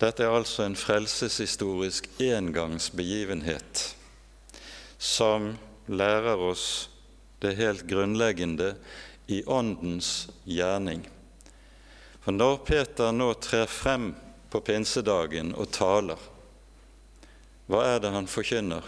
dette 0.03 0.25
er 0.27 0.35
altså 0.35 0.65
en 0.67 0.75
frelseshistorisk 0.75 2.09
engangsbegivenhet 2.19 3.83
som 4.99 5.53
lærer 5.87 6.43
oss 6.43 6.65
det 7.43 7.53
helt 7.61 7.85
grunnleggende 7.87 8.73
i 9.31 9.45
Åndens 9.47 10.27
gjerning. 10.43 11.05
For 12.23 12.35
når 12.35 12.59
Peter 12.67 13.15
nå 13.15 13.29
trer 13.43 13.71
frem 13.71 14.11
på 14.51 14.61
pinsedagen 14.67 15.55
og 15.55 15.71
taler, 15.75 16.19
hva 17.71 17.85
er 17.95 18.03
det 18.03 18.11
han 18.15 18.27
forkynner? 18.31 18.83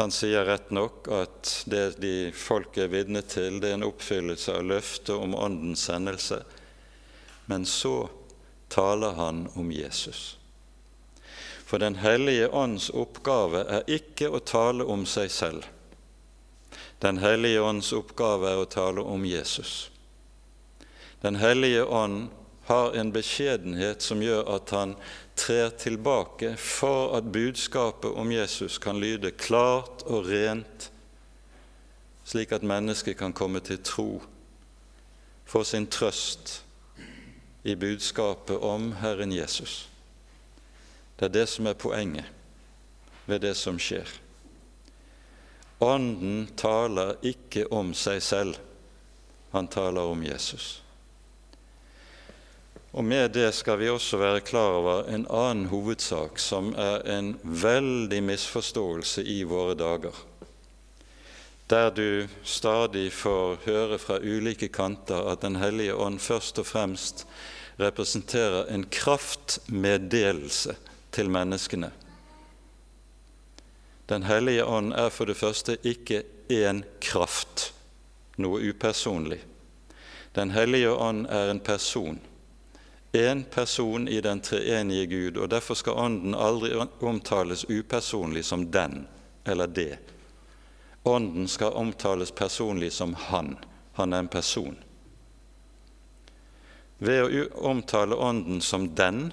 Han 0.00 0.10
sier 0.10 0.44
rett 0.48 0.70
nok 0.70 1.08
at 1.12 1.48
det 1.68 1.98
de 2.00 2.32
folk 2.32 2.78
er 2.80 2.88
vitne 2.88 3.20
til, 3.20 3.58
det 3.60 3.68
er 3.68 3.76
en 3.76 3.84
oppfyllelse 3.84 4.54
av 4.56 4.64
løftet 4.64 5.12
om 5.12 5.34
Åndens 5.36 5.82
sendelse. 5.90 6.38
Men 7.52 7.66
så 7.68 8.08
taler 8.72 9.12
han 9.18 9.42
om 9.60 9.68
Jesus. 9.72 10.38
For 11.68 11.78
Den 11.78 12.00
hellige 12.00 12.48
ånds 12.48 12.88
oppgave 12.96 13.60
er 13.68 13.92
ikke 13.92 14.32
å 14.32 14.40
tale 14.40 14.88
om 14.88 15.04
seg 15.04 15.28
selv. 15.28 15.68
Den 17.04 17.20
hellige 17.20 17.60
ånds 17.60 17.92
oppgave 17.92 18.54
er 18.54 18.64
å 18.64 18.70
tale 18.72 19.04
om 19.04 19.28
Jesus. 19.28 19.90
Den 21.20 21.36
hellige 21.44 21.84
ånd 21.84 22.30
har 22.72 22.96
en 22.96 23.12
beskjedenhet 23.12 24.00
som 24.00 24.24
gjør 24.24 24.48
at 24.56 24.72
han 24.72 24.96
trer 25.40 25.70
tilbake 25.80 26.52
for 26.60 27.16
at 27.16 27.32
budskapet 27.32 28.12
om 28.12 28.32
Jesus 28.32 28.78
kan 28.78 29.00
lyde 29.00 29.30
klart 29.30 30.04
og 30.04 30.28
rent, 30.28 30.90
slik 32.24 32.52
at 32.52 32.66
mennesket 32.66 33.16
kan 33.18 33.32
komme 33.32 33.60
til 33.64 33.80
tro, 33.84 34.22
få 35.44 35.64
sin 35.64 35.86
trøst 35.86 36.60
i 37.64 37.74
budskapet 37.74 38.60
om 38.60 38.92
Herren 39.00 39.32
Jesus. 39.32 39.88
Det 41.18 41.28
er 41.28 41.34
det 41.40 41.48
som 41.48 41.66
er 41.66 41.78
poenget 41.78 42.28
ved 43.26 43.40
det 43.40 43.56
som 43.56 43.78
skjer. 43.80 44.08
Ånden 45.80 46.50
taler 46.60 47.16
ikke 47.24 47.64
om 47.72 47.94
seg 47.96 48.20
selv, 48.22 48.56
han 49.52 49.68
taler 49.68 50.12
om 50.12 50.22
Jesus. 50.24 50.82
Og 52.90 53.04
med 53.04 53.30
det 53.30 53.52
skal 53.54 53.78
vi 53.78 53.88
også 53.88 54.18
være 54.18 54.42
klar 54.42 54.74
over 54.80 55.04
en 55.14 55.26
annen 55.30 55.68
hovedsak, 55.70 56.40
som 56.42 56.72
er 56.74 57.04
en 57.06 57.36
veldig 57.42 58.18
misforståelse 58.26 59.22
i 59.22 59.44
våre 59.46 59.76
dager. 59.78 60.16
Der 61.70 61.90
du 61.94 62.26
stadig 62.42 63.12
får 63.14 63.60
høre 63.64 63.98
fra 64.02 64.16
ulike 64.18 64.68
kanter 64.68 65.30
at 65.30 65.42
Den 65.42 65.56
hellige 65.56 65.94
ånd 65.94 66.18
først 66.18 66.58
og 66.58 66.66
fremst 66.66 67.26
representerer 67.78 68.66
en 68.74 68.84
kraftmeddelelse 68.90 70.74
til 71.12 71.30
menneskene. 71.30 71.92
Den 74.08 74.22
hellige 74.26 74.64
ånd 74.64 74.92
er 74.92 75.08
for 75.08 75.30
det 75.30 75.36
første 75.36 75.78
ikke 75.84 76.24
én 76.50 76.82
kraft, 77.00 77.72
noe 78.36 78.58
upersonlig. 78.58 79.38
Den 80.34 80.50
hellige 80.50 80.90
ånd 80.90 81.26
er 81.30 81.50
en 81.50 81.60
person 81.60 82.18
én 83.12 83.44
person 83.44 84.08
i 84.08 84.20
den 84.20 84.40
treenige 84.40 85.06
Gud, 85.06 85.36
og 85.36 85.50
derfor 85.50 85.74
skal 85.74 85.92
Ånden 85.92 86.34
aldri 86.34 86.74
omtales 87.00 87.64
upersonlig 87.68 88.44
som 88.44 88.70
den 88.70 89.06
eller 89.44 89.66
det. 89.66 89.98
Ånden 91.02 91.48
skal 91.48 91.72
omtales 91.72 92.30
personlig 92.30 92.92
som 92.92 93.14
Han. 93.14 93.56
Han 93.92 94.12
er 94.12 94.18
en 94.18 94.28
person. 94.28 94.76
Ved 96.98 97.22
å 97.24 97.46
omtale 97.70 98.14
Ånden 98.14 98.60
som 98.60 98.94
den, 98.94 99.32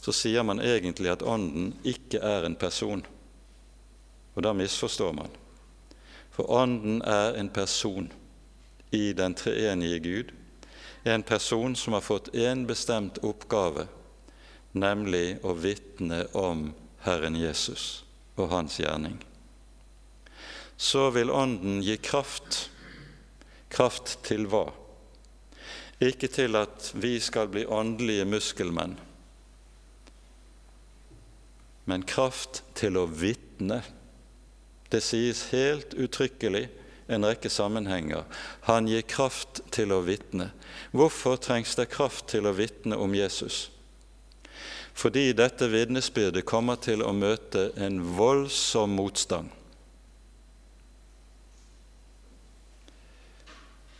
så 0.00 0.12
sier 0.12 0.42
man 0.42 0.60
egentlig 0.60 1.10
at 1.10 1.22
Ånden 1.22 1.74
ikke 1.84 2.22
er 2.22 2.46
en 2.46 2.56
person. 2.56 3.02
Og 4.34 4.42
da 4.42 4.52
misforstår 4.52 5.12
man. 5.12 5.28
For 6.30 6.50
Ånden 6.50 7.02
er 7.02 7.36
en 7.38 7.48
person 7.48 8.08
i 8.90 9.12
den 9.12 9.34
treenige 9.34 9.98
Gud 10.00 10.32
en 11.04 11.22
person 11.22 11.76
som 11.76 11.92
har 11.92 12.00
fått 12.00 12.34
én 12.34 12.66
bestemt 12.66 13.18
oppgave, 13.18 13.86
nemlig 14.72 15.38
å 15.44 15.52
vitne 15.52 16.24
om 16.32 16.70
Herren 17.04 17.36
Jesus 17.36 18.04
og 18.40 18.48
hans 18.48 18.78
gjerning. 18.80 19.18
Så 20.76 21.10
vil 21.14 21.30
Ånden 21.30 21.82
gi 21.84 21.96
kraft. 22.00 22.70
Kraft 23.68 24.16
til 24.24 24.48
hva? 24.48 24.70
Ikke 26.00 26.28
til 26.32 26.56
at 26.56 26.88
vi 26.96 27.18
skal 27.22 27.52
bli 27.52 27.66
åndelige 27.66 28.24
muskelmenn, 28.26 28.96
men 31.84 32.02
kraft 32.08 32.62
til 32.74 32.96
å 32.96 33.04
vitne. 33.06 33.82
Det 34.88 35.02
sies 35.04 35.44
helt 35.52 35.92
uttrykkelig 35.94 36.64
en 37.06 37.26
rekke 37.26 37.50
sammenhenger. 37.50 38.24
Han 38.68 38.88
gir 38.88 39.04
kraft 39.08 39.60
til 39.74 39.92
å 39.92 40.02
vitne. 40.06 40.50
Hvorfor 40.92 41.36
trengs 41.36 41.74
det 41.76 41.90
kraft 41.92 42.28
til 42.32 42.48
å 42.48 42.54
vitne 42.56 42.96
om 42.96 43.14
Jesus? 43.16 43.68
Fordi 44.94 45.32
dette 45.34 45.68
vitnesbyrdet 45.68 46.46
kommer 46.46 46.78
til 46.80 47.02
å 47.02 47.12
møte 47.12 47.72
en 47.76 47.98
voldsom 48.16 48.94
motstand. 48.94 49.50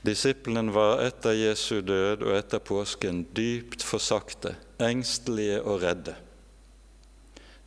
Disiplene 0.04 0.72
var 0.72 1.00
etter 1.00 1.32
Jesu 1.32 1.80
død 1.80 2.26
og 2.26 2.34
etter 2.36 2.60
påsken 2.60 3.22
dypt 3.34 3.82
forsakte, 3.82 4.52
engstelige 4.76 5.62
og 5.64 5.80
redde. 5.80 6.14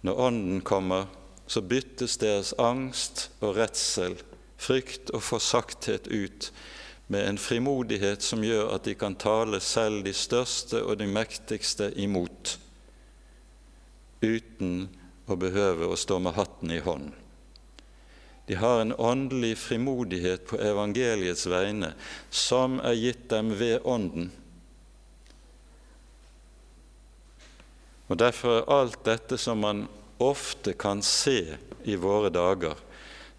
Når 0.06 0.22
Ånden 0.28 0.62
kommer, 0.62 1.10
så 1.50 1.64
byttes 1.66 2.20
deres 2.22 2.54
angst 2.62 3.30
og 3.42 3.58
redsel 3.58 4.20
frykt 4.58 5.12
og 5.14 5.24
forsakthet 5.24 6.08
ut 6.08 6.52
med 7.08 7.28
en 7.28 7.40
frimodighet 7.40 8.24
som 8.24 8.44
gjør 8.44 8.74
at 8.76 8.88
de 8.88 8.96
kan 9.00 9.16
tale 9.16 9.62
selv 9.64 10.04
de 10.06 10.14
største 10.14 10.82
og 10.84 10.98
de 11.00 11.08
mektigste 11.08 11.92
imot, 11.96 12.58
uten 14.22 14.90
å 15.28 15.38
behøve 15.40 15.88
å 15.88 16.00
stå 16.00 16.20
med 16.24 16.36
hatten 16.36 16.74
i 16.74 16.82
hånd. 16.84 17.14
De 18.48 18.56
har 18.56 18.82
en 18.82 18.94
åndelig 18.94 19.58
frimodighet 19.60 20.46
på 20.48 20.60
evangeliets 20.64 21.48
vegne 21.52 21.92
som 22.32 22.78
er 22.80 22.96
gitt 22.96 23.26
dem 23.30 23.52
ved 23.60 23.84
Ånden. 23.84 24.30
Og 28.08 28.16
Derfor 28.16 28.62
er 28.62 28.72
alt 28.72 29.02
dette 29.04 29.36
som 29.36 29.60
man 29.60 29.84
ofte 30.24 30.78
kan 30.80 31.04
se 31.04 31.58
i 31.84 31.98
våre 32.00 32.32
dager, 32.32 32.80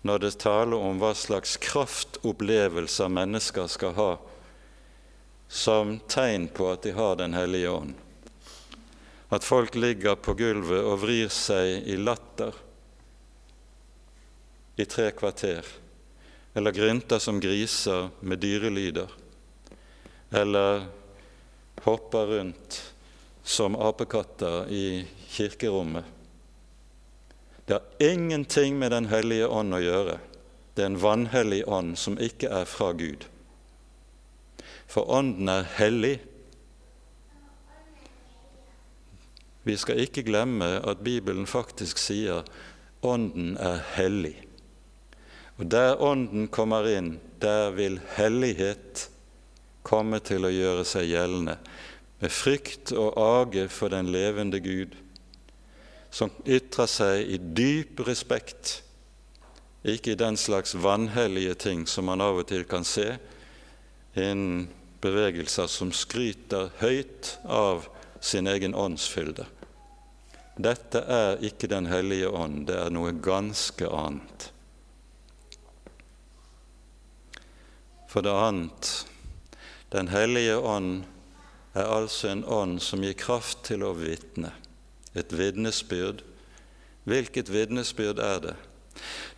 når 0.06 0.18
det 0.22 0.36
taler 0.38 0.78
om 0.78 1.00
hva 1.00 1.12
slags 1.16 1.56
kraftopplevelser 1.62 3.10
mennesker 3.10 3.66
skal 3.70 3.96
ha 3.98 4.10
som 5.48 5.96
tegn 6.06 6.48
på 6.54 6.68
at 6.70 6.84
de 6.84 6.92
har 6.92 7.16
Den 7.16 7.34
hellige 7.34 7.70
ånd. 7.70 7.94
At 9.28 9.44
folk 9.44 9.74
ligger 9.74 10.14
på 10.14 10.34
gulvet 10.34 10.84
og 10.84 11.02
vrir 11.02 11.28
seg 11.32 11.88
i 11.88 11.96
latter 11.96 12.54
i 14.78 14.84
tre 14.86 15.10
kvarter, 15.10 15.66
eller 16.54 16.72
grynter 16.72 17.18
som 17.18 17.40
griser 17.42 18.12
med 18.20 18.38
dyrelyder, 18.38 19.10
eller 20.30 20.86
hopper 21.82 22.30
rundt 22.30 22.78
som 23.42 23.74
apekatter 23.74 24.70
i 24.70 25.02
kirkerommet 25.34 26.17
det 27.68 27.74
har 27.74 28.08
ingenting 28.10 28.78
med 28.78 28.90
Den 28.90 29.06
hellige 29.06 29.46
ånd 29.46 29.74
å 29.76 29.78
gjøre. 29.82 30.14
Det 30.72 30.86
er 30.86 30.86
en 30.88 31.02
vanhellig 31.02 31.66
ånd 31.68 31.98
som 32.00 32.14
ikke 32.16 32.48
er 32.48 32.64
fra 32.64 32.94
Gud. 32.96 33.26
For 34.88 35.04
Ånden 35.12 35.50
er 35.52 35.66
hellig. 35.76 36.14
Vi 39.68 39.74
skal 39.76 40.00
ikke 40.00 40.24
glemme 40.24 40.78
at 40.80 41.02
Bibelen 41.04 41.44
faktisk 41.44 42.00
sier 42.00 42.46
Ånden 43.04 43.58
er 43.60 43.82
hellig. 43.98 44.32
Og 45.60 45.68
der 45.68 46.00
Ånden 46.00 46.48
kommer 46.48 46.88
inn, 46.88 47.18
der 47.36 47.74
vil 47.76 47.98
hellighet 48.16 49.10
komme 49.84 50.22
til 50.24 50.48
å 50.48 50.54
gjøre 50.54 50.88
seg 50.88 51.12
gjeldende, 51.12 51.58
med 52.24 52.32
frykt 52.32 52.94
og 52.96 53.20
age 53.20 53.68
for 53.68 53.92
den 53.92 54.08
levende 54.14 54.62
Gud 54.64 54.96
som 56.10 56.30
ytrer 56.46 56.88
seg 56.88 57.28
i 57.28 57.38
dyp 57.38 58.00
respekt, 58.06 58.82
ikke 59.84 60.12
i 60.12 60.20
den 60.20 60.36
slags 60.36 60.74
vanhellige 60.74 61.54
ting 61.54 61.86
som 61.86 62.08
man 62.08 62.22
av 62.24 62.40
og 62.40 62.48
til 62.50 62.64
kan 62.68 62.84
se 62.86 63.12
innen 64.18 64.66
bevegelser 65.02 65.68
som 65.70 65.92
skryter 65.94 66.72
høyt 66.80 67.36
av 67.44 67.86
sin 68.20 68.50
egen 68.50 68.74
åndsfylde. 68.74 69.46
Dette 70.58 71.04
er 71.06 71.44
ikke 71.46 71.68
Den 71.70 71.86
hellige 71.86 72.28
ånd, 72.28 72.66
det 72.66 72.74
er 72.74 72.90
noe 72.90 73.12
ganske 73.12 73.86
annet. 73.86 74.48
For 78.10 78.26
det 78.26 78.34
annet 78.34 78.90
Den 79.94 80.10
hellige 80.10 80.56
ånd 80.58 81.04
er 81.78 81.86
altså 81.86 82.32
en 82.32 82.42
ånd 82.44 82.82
som 82.82 83.04
gir 83.06 83.14
kraft 83.14 83.62
til 83.70 83.86
å 83.86 83.94
vitne 83.94 84.50
et 85.14 85.32
vitnesbyrd. 85.38 86.24
Hvilket 87.08 87.52
vitnesbyrd 87.52 88.18
er 88.18 88.42
det? 88.44 88.56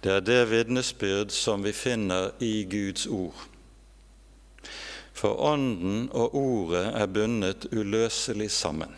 Det 0.02 0.12
er 0.12 0.24
det 0.24 0.40
vitnesbyrd 0.50 1.30
som 1.35 1.62
vi 1.64 1.72
finner 1.76 2.33
i 2.40 2.64
Guds 2.64 3.06
ord. 3.06 3.46
For 5.12 5.37
Ånden 5.37 6.09
og 6.16 6.35
Ordet 6.35 6.87
er 6.96 7.06
bundet 7.06 7.66
uløselig 7.72 8.50
sammen. 8.50 8.94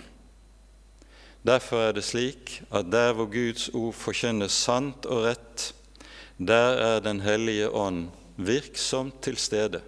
Derfor 1.43 1.89
er 1.89 1.97
det 1.97 2.05
slik 2.07 2.61
at 2.71 2.93
der 2.93 3.13
hvor 3.13 3.27
Guds 3.27 3.69
ord 3.75 3.97
forkynnes 3.99 4.55
sant 4.55 5.07
og 5.11 5.25
rett, 5.27 5.73
der 6.39 6.79
er 6.79 7.01
Den 7.01 7.21
hellige 7.21 7.71
ånd 7.71 8.09
virksomt 8.37 9.23
til 9.23 9.37
stede. 9.37 9.83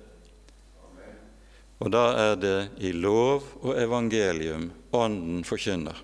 Og 1.78 1.92
da 1.92 2.04
er 2.30 2.34
det 2.34 2.70
i 2.78 2.92
lov 2.92 3.42
og 3.62 3.78
evangelium 3.82 4.72
Ånden 4.92 5.44
forkynner. 5.44 5.94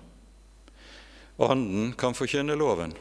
Ånden 1.37 1.93
kan 1.93 2.13
forkynne 2.13 2.55
loven, 2.55 2.93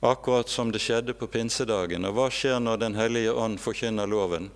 akkurat 0.00 0.48
som 0.48 0.72
det 0.72 0.82
skjedde 0.82 1.14
på 1.18 1.26
pinsedagen. 1.26 2.06
Og 2.06 2.14
hva 2.14 2.28
skjer 2.30 2.60
når 2.62 2.76
Den 2.84 2.94
hellige 2.94 3.32
ånd 3.32 3.58
forkynner 3.60 4.06
loven? 4.06 4.50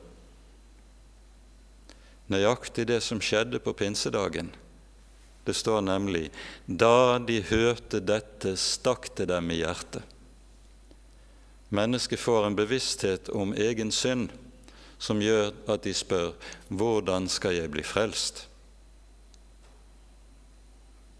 Nøyaktig 2.30 2.86
det 2.86 3.00
som 3.02 3.20
skjedde 3.20 3.58
på 3.58 3.72
pinsedagen. 3.72 4.52
Det 5.44 5.54
står 5.58 5.82
nemlig 5.82 6.30
da 6.66 7.18
de 7.18 7.40
hørte 7.42 7.98
dette, 8.00 8.54
stakk 8.56 9.10
det 9.18 9.26
dem 9.32 9.50
i 9.50 9.58
hjertet. 9.58 10.02
Mennesket 11.72 12.20
får 12.20 12.46
en 12.46 12.56
bevissthet 12.56 13.28
om 13.32 13.54
egen 13.56 13.90
synd 13.92 14.30
som 15.02 15.22
gjør 15.24 15.50
at 15.72 15.82
de 15.82 15.94
spør 15.96 16.34
hvordan 16.68 17.26
skal 17.32 17.56
jeg 17.56 17.72
bli 17.72 17.82
frelst? 17.82 18.44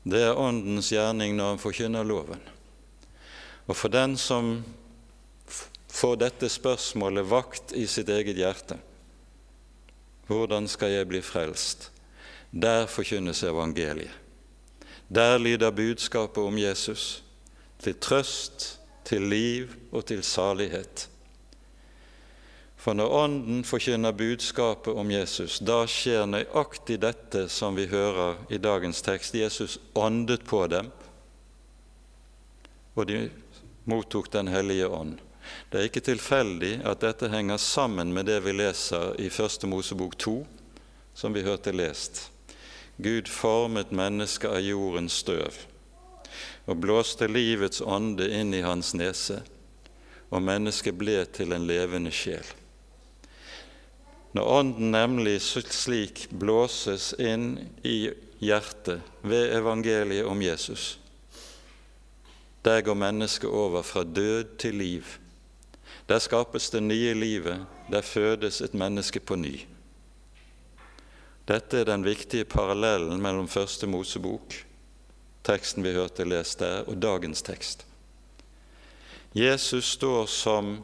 Det 0.03 0.21
er 0.27 0.39
Åndens 0.39 0.91
gjerning 0.93 1.37
når 1.39 1.55
han 1.55 1.63
forkynner 1.63 2.07
loven. 2.07 2.41
Og 3.67 3.77
for 3.79 3.93
den 3.93 4.17
som 4.19 4.57
får 5.93 6.17
dette 6.25 6.49
spørsmålet 6.51 7.29
vakt 7.31 7.75
i 7.79 7.87
sitt 7.87 8.11
eget 8.11 8.39
hjerte 8.39 8.81
hvordan 10.33 10.65
skal 10.71 10.95
jeg 10.95 11.09
bli 11.11 11.19
frelst? 11.21 11.91
der 12.53 12.87
forkynnes 12.87 13.43
evangeliet. 13.43 14.11
Der 15.09 15.39
lyder 15.39 15.71
budskapet 15.71 16.43
om 16.45 16.59
Jesus 16.59 17.23
til 17.79 17.95
trøst, 17.95 18.81
til 19.05 19.23
liv 19.23 19.69
og 19.93 20.07
til 20.07 20.23
salighet. 20.23 21.09
For 22.83 22.99
når 22.99 23.13
Ånden 23.15 23.61
forkynner 23.63 24.13
budskapet 24.13 24.97
om 24.99 25.11
Jesus, 25.11 25.61
da 25.63 25.85
skjer 25.87 26.25
nøyaktig 26.27 26.97
dette 27.05 27.45
som 27.47 27.77
vi 27.79 27.87
hører 27.87 28.41
i 28.51 28.59
dagens 28.59 29.05
tekst. 29.07 29.37
Jesus 29.39 29.79
åndet 29.95 30.43
på 30.51 30.65
dem, 30.67 30.89
og 32.99 33.07
de 33.07 33.29
mottok 33.87 34.33
Den 34.33 34.51
hellige 34.51 34.89
ånd. 34.89 35.21
Det 35.71 35.79
er 35.79 35.87
ikke 35.87 36.03
tilfeldig 36.03 36.81
at 36.87 37.05
dette 37.05 37.31
henger 37.31 37.57
sammen 37.63 38.11
med 38.15 38.27
det 38.27 38.41
vi 38.43 38.55
leser 38.55 39.15
i 39.23 39.31
Første 39.31 39.71
Mosebok 39.71 40.17
2, 40.19 40.35
som 41.15 41.35
vi 41.35 41.45
hørte 41.47 41.73
lest. 41.73 42.31
Gud 42.99 43.31
formet 43.31 43.95
mennesket 43.95 44.51
av 44.51 44.61
jordens 44.63 45.21
støv 45.23 45.69
og 46.67 46.79
blåste 46.79 47.27
livets 47.27 47.83
ånde 47.83 48.29
inn 48.31 48.55
i 48.55 48.63
hans 48.63 48.93
nese, 48.95 49.41
og 50.31 50.43
mennesket 50.43 50.99
ble 50.99 51.21
til 51.35 51.55
en 51.55 51.67
levende 51.67 52.13
sjel. 52.15 52.47
Når 54.33 54.49
Ånden 54.49 54.93
nemlig 54.95 55.41
slik 55.45 56.27
blåses 56.31 57.13
inn 57.21 57.59
i 57.85 58.11
hjertet 58.41 59.05
ved 59.21 59.53
evangeliet 59.59 60.27
om 60.27 60.41
Jesus, 60.43 60.99
der 62.63 62.81
går 62.81 62.95
mennesket 62.95 63.51
over 63.51 63.83
fra 63.83 64.05
død 64.05 64.57
til 64.59 64.79
liv. 64.79 65.05
Der 66.09 66.19
skapes 66.19 66.71
det 66.71 66.83
nye 66.83 67.15
livet, 67.15 67.67
der 67.91 68.03
fødes 68.03 68.61
et 68.61 68.75
menneske 68.75 69.21
på 69.21 69.37
ny. 69.37 69.61
Dette 71.49 71.83
er 71.83 71.89
den 71.91 72.05
viktige 72.07 72.45
parallellen 72.45 73.21
mellom 73.23 73.49
Første 73.51 73.87
Mosebok, 73.87 74.55
teksten 75.45 75.83
vi 75.85 75.93
hørte 75.93 76.25
lest 76.25 76.61
der, 76.63 76.87
og 76.87 77.03
dagens 77.03 77.43
tekst. 77.43 77.87
Jesus 79.35 79.97
står 79.97 80.27
som 80.27 80.77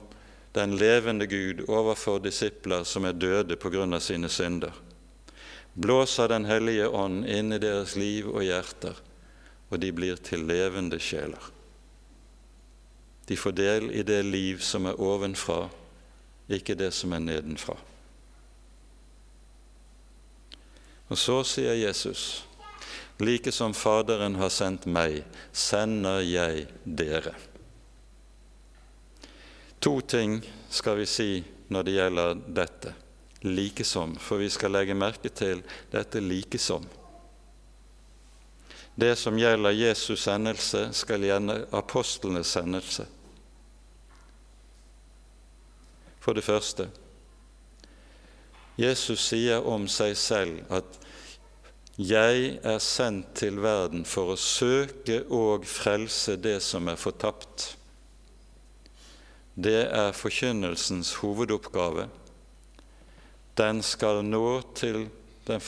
den 0.52 0.76
levende 0.76 1.26
Gud 1.26 1.64
overfor 1.68 2.18
disipler 2.24 2.84
som 2.84 3.04
er 3.04 3.16
døde 3.16 3.56
på 3.56 3.70
grunn 3.70 3.94
av 3.94 4.00
sine 4.04 4.30
synder. 4.32 4.72
Blåser 5.74 6.28
Den 6.28 6.44
hellige 6.44 6.88
ånd 6.88 7.26
inn 7.26 7.52
i 7.52 7.60
deres 7.62 7.94
liv 7.96 8.26
og 8.28 8.42
hjerter, 8.42 8.96
og 9.68 9.78
de 9.78 9.92
blir 9.92 10.16
til 10.16 10.46
levende 10.48 10.98
sjeler. 10.98 11.52
De 13.28 13.36
får 13.36 13.52
del 13.52 13.90
i 13.92 14.02
det 14.02 14.22
liv 14.24 14.58
som 14.64 14.88
er 14.88 15.00
ovenfra, 15.00 15.68
ikke 16.48 16.74
det 16.74 16.90
som 16.96 17.12
er 17.12 17.20
nedenfra. 17.20 17.76
Og 21.08 21.18
så 21.20 21.42
sier 21.44 21.76
Jesus, 21.76 22.44
like 23.20 23.52
som 23.52 23.74
Faderen 23.76 24.36
har 24.40 24.50
sendt 24.52 24.88
meg, 24.88 25.22
sender 25.52 26.24
jeg 26.24 26.66
dere. 26.84 27.34
To 29.80 30.00
ting 30.00 30.40
skal 30.70 30.96
vi 30.98 31.06
si 31.06 31.44
når 31.68 31.82
det 31.86 31.92
gjelder 31.94 32.40
dette, 32.56 32.94
likesom, 33.46 34.16
for 34.18 34.42
vi 34.42 34.48
skal 34.50 34.74
legge 34.74 34.96
merke 34.98 35.30
til 35.30 35.60
dette 35.92 36.20
likesom. 36.20 36.86
Det 38.98 39.14
som 39.16 39.38
gjelder 39.38 39.76
Jesus' 39.76 40.24
sendelse, 40.26 40.88
skal 40.92 41.22
gjelde 41.22 41.60
apostlenes 41.70 42.50
sendelse. 42.50 43.06
For 46.18 46.34
det 46.34 46.44
første 46.44 46.88
Jesus 48.78 49.22
sier 49.30 49.64
om 49.66 49.86
seg 49.90 50.16
selv 50.16 50.58
at 50.70 50.98
'Jeg 51.98 52.60
er 52.62 52.78
sendt 52.78 53.34
til 53.34 53.62
verden 53.62 54.04
for 54.04 54.34
å 54.34 54.36
søke 54.36 55.24
og 55.30 55.66
frelse 55.66 56.36
det 56.36 56.62
som 56.62 56.88
er 56.88 56.94
fortapt'. 56.94 57.77
Det 59.58 59.88
er 59.90 60.12
forkynnelsens 60.14 61.16
hovedoppgave. 61.18 62.06
Den 63.58 63.82
skal 63.82 64.22
nå 64.22 64.60
til 64.78 65.08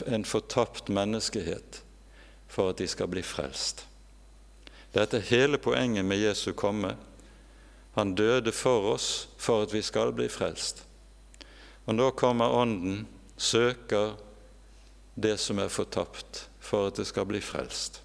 en 0.06 0.24
fortapt 0.24 0.88
menneskehet 0.88 1.80
for 2.46 2.70
at 2.70 2.78
de 2.78 2.86
skal 2.86 3.10
bli 3.10 3.22
frelst. 3.26 3.82
Dette 4.94 5.18
er 5.18 5.26
hele 5.30 5.58
poenget 5.58 6.06
med 6.06 6.22
Jesu 6.22 6.52
komme. 6.52 6.94
Han 7.98 8.14
døde 8.14 8.52
for 8.54 8.92
oss 8.92 9.28
for 9.38 9.66
at 9.66 9.74
vi 9.74 9.82
skal 9.82 10.14
bli 10.14 10.28
frelst. 10.30 10.84
Og 11.86 11.94
nå 11.94 12.10
kommer 12.14 12.54
Ånden, 12.54 13.08
søker 13.36 14.14
det 15.18 15.34
som 15.42 15.58
er 15.58 15.68
fortapt, 15.68 16.46
for 16.60 16.86
at 16.86 16.98
det 17.00 17.08
skal 17.10 17.26
bli 17.26 17.40
frelst. 17.42 18.02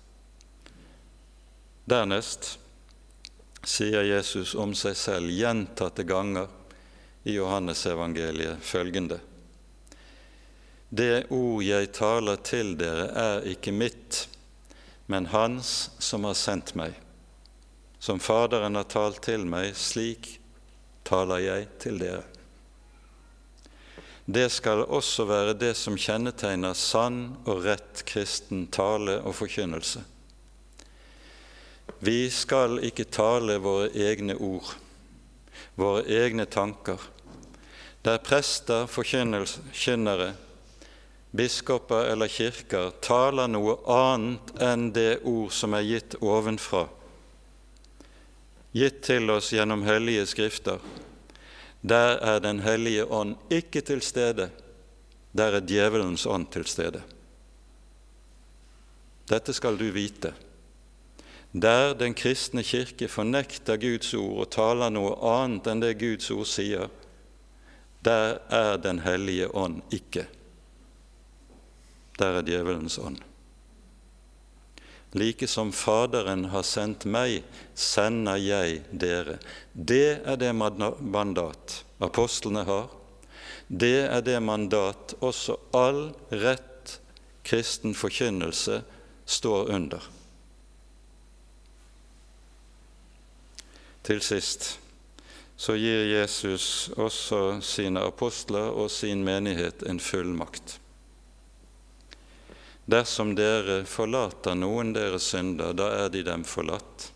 Dernest 1.85 2.55
sier 3.75 4.05
Jesus 4.07 4.53
om 4.55 4.71
seg 4.77 4.95
selv 4.95 5.31
gjentatte 5.33 6.05
ganger 6.07 6.47
i 7.27 7.35
Johannesevangeliet 7.35 8.63
følgende.: 8.63 9.19
Det 10.89 11.25
ord 11.33 11.63
jeg 11.63 11.91
taler 11.91 12.39
til 12.45 12.75
dere, 12.79 13.09
er 13.11 13.49
ikke 13.51 13.73
mitt, 13.75 14.27
men 15.11 15.27
Hans 15.33 15.89
som 15.99 16.23
har 16.23 16.37
sendt 16.39 16.75
meg. 16.75 16.93
Som 17.99 18.19
Faderen 18.19 18.77
har 18.77 18.87
talt 18.87 19.23
til 19.25 19.43
meg, 19.49 19.73
slik 19.75 20.37
taler 21.03 21.41
jeg 21.43 21.67
til 21.81 21.99
dere. 21.99 22.23
Det 24.25 24.47
skal 24.49 24.85
også 24.85 25.25
være 25.29 25.53
det 25.57 25.75
som 25.77 25.97
kjennetegner 25.97 26.73
sann 26.73 27.35
og 27.45 27.65
rett 27.65 28.01
kristen 28.09 28.65
tale 28.73 29.19
og 29.21 29.35
forkynnelse. 29.37 30.01
Vi 31.99 32.29
skal 32.29 32.79
ikke 32.85 33.07
tale 33.09 33.57
våre 33.63 33.89
egne 33.93 34.35
ord, 34.35 34.75
våre 35.75 36.03
egne 36.05 36.45
tanker. 36.45 36.99
Der 38.05 38.17
prester, 38.21 38.85
forkynnere, 38.87 40.33
biskoper 41.35 42.11
eller 42.11 42.29
kirker 42.31 42.91
taler 43.01 43.49
noe 43.49 43.79
annet 43.91 44.53
enn 44.61 44.91
det 44.95 45.23
ord 45.25 45.51
som 45.55 45.73
er 45.73 45.87
gitt 45.87 46.17
ovenfra, 46.21 46.85
gitt 48.75 49.01
til 49.07 49.33
oss 49.33 49.49
gjennom 49.55 49.83
hellige 49.87 50.27
skrifter, 50.29 50.79
der 51.85 52.17
er 52.17 52.39
Den 52.39 52.59
hellige 52.59 53.05
ånd 53.05 53.35
ikke 53.49 53.81
til 53.81 54.01
stede. 54.01 54.49
Der 55.37 55.53
er 55.53 55.61
djevelens 55.61 56.25
ånd 56.25 56.47
til 56.49 56.65
stede. 56.65 57.03
Dette 59.29 59.53
skal 59.53 59.77
du 59.77 59.91
vite. 59.93 60.31
Der 61.55 61.93
den 61.95 62.13
kristne 62.13 62.63
kirke 62.67 63.07
fornekter 63.07 63.77
Guds 63.79 64.09
ord 64.13 64.39
og 64.43 64.49
taler 64.51 64.89
noe 64.91 65.13
annet 65.23 65.69
enn 65.71 65.83
det 65.83 65.93
Guds 66.01 66.27
ord 66.35 66.49
sier, 66.51 66.89
der 68.03 68.41
er 68.51 68.75
Den 68.77 68.99
hellige 69.05 69.47
ånd 69.55 69.79
ikke. 69.95 70.25
Der 72.19 72.41
er 72.41 72.43
djevelens 72.43 72.97
ånd. 72.99 73.21
Like 75.15 75.47
som 75.47 75.71
Faderen 75.71 76.49
har 76.51 76.65
sendt 76.67 77.05
meg, 77.07 77.39
sender 77.73 78.35
jeg 78.35 78.81
dere. 78.91 79.37
Det 79.71 80.19
er 80.27 80.35
det 80.35 80.51
mandat 80.51 81.77
apostlene 82.03 82.65
har. 82.67 82.91
Det 83.67 84.09
er 84.09 84.21
det 84.27 84.41
mandat 84.43 85.15
også 85.23 85.55
all 85.71 86.09
rett 86.35 86.97
kristen 87.47 87.95
forkynnelse 87.95 88.81
står 89.25 89.71
under. 89.71 90.03
Til 94.05 94.21
sist 94.21 94.75
så 95.57 95.73
gir 95.79 96.03
Jesus 96.11 96.89
også 96.99 97.61
sine 97.63 98.03
apostler 98.05 98.75
og 98.75 98.91
sin 98.91 99.23
menighet 99.25 99.85
en 99.89 100.01
fullmakt. 100.03 100.79
Dersom 102.85 103.33
dere 103.37 103.79
forlater 103.89 104.53
noen 104.59 104.91
deres 104.93 105.31
synder, 105.31 105.73
da 105.73 105.87
er 106.03 106.11
de 106.13 106.21
dem 106.27 106.43
forlatt. 106.45 107.07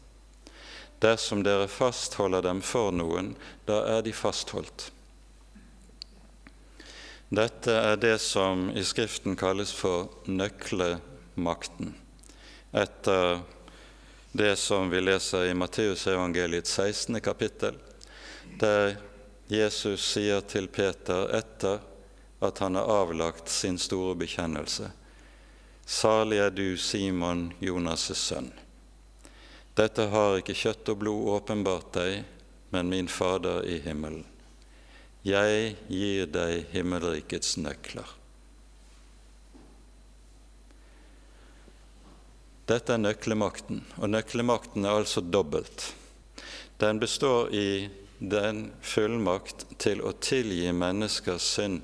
Dersom 1.03 1.43
dere 1.45 1.67
fastholder 1.69 2.47
dem 2.47 2.63
for 2.65 2.89
noen, 2.95 3.35
da 3.67 3.83
er 3.97 4.01
de 4.07 4.15
fastholdt. 4.15 4.89
Dette 7.29 7.75
er 7.75 7.99
det 8.01 8.17
som 8.23 8.71
i 8.73 8.81
Skriften 8.81 9.37
kalles 9.37 9.69
for 9.75 10.09
nøklemakten, 10.25 11.93
etter 12.73 13.43
det 14.31 14.55
som 14.55 14.89
vi 14.89 15.01
leser 15.01 15.45
i 15.45 15.53
Matteusevangeliets 15.53 16.71
16. 16.71 17.21
kapittel, 17.21 17.75
der 18.59 18.95
Jesus 19.47 20.05
sier 20.05 20.41
til 20.45 20.67
Peter 20.67 21.31
etter 21.37 21.79
at 22.39 22.59
han 22.61 22.77
har 22.77 22.91
avlagt 23.01 23.49
sin 23.49 23.79
store 23.81 24.15
bekjennelse 24.15 24.91
Salig 25.89 26.37
er 26.37 26.51
du, 26.53 26.77
Simon, 26.77 27.47
Jonas' 27.59 28.13
sønn. 28.13 28.51
Dette 29.73 30.05
har 30.11 30.35
ikke 30.37 30.53
kjøtt 30.53 30.91
og 30.93 30.99
blod 31.01 31.31
åpenbart 31.33 31.89
deg, 31.95 32.19
men 32.69 32.91
min 32.93 33.09
Fader 33.09 33.65
i 33.65 33.79
himmelen. 33.81 34.21
Jeg 35.25 35.73
gir 35.89 36.29
deg 36.29 36.69
himmelrikets 36.75 37.57
nøkler. 37.57 38.18
Dette 42.69 42.93
er 42.93 43.01
nøklemakten, 43.01 43.81
og 43.97 44.11
nøklemakten 44.13 44.85
er 44.85 44.99
altså 44.99 45.23
dobbelt. 45.25 45.87
Den 46.77 46.99
består 47.01 47.49
i 47.49 47.89
den 48.19 48.67
fullmakt 48.85 49.65
til 49.81 50.03
å 50.05 50.11
tilgi 50.21 50.69
menneskers 50.75 51.47
synd, 51.55 51.81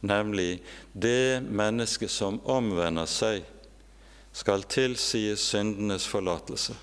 nemlig 0.00 0.62
det 0.92 1.42
mennesket 1.44 2.10
som 2.10 2.40
omvender 2.48 3.10
seg, 3.10 3.44
skal 4.32 4.64
tilsies 4.70 5.42
syndenes 5.52 6.06
forlatelse. 6.08 6.76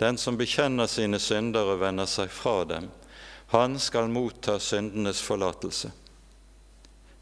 Den 0.00 0.18
som 0.18 0.38
bekjenner 0.40 0.88
sine 0.90 1.20
synder 1.22 1.74
og 1.74 1.82
vender 1.84 2.08
seg 2.08 2.32
fra 2.32 2.62
dem, 2.66 2.88
han 3.52 3.78
skal 3.78 4.10
motta 4.10 4.58
syndenes 4.60 5.20
forlatelse. 5.24 5.92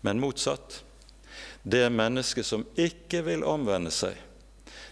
Men 0.00 0.22
motsatt 0.22 0.80
det 1.66 1.88
mennesket 1.90 2.46
som 2.46 2.62
ikke 2.78 3.24
vil 3.26 3.44
omvende 3.44 3.90
seg, 3.90 4.14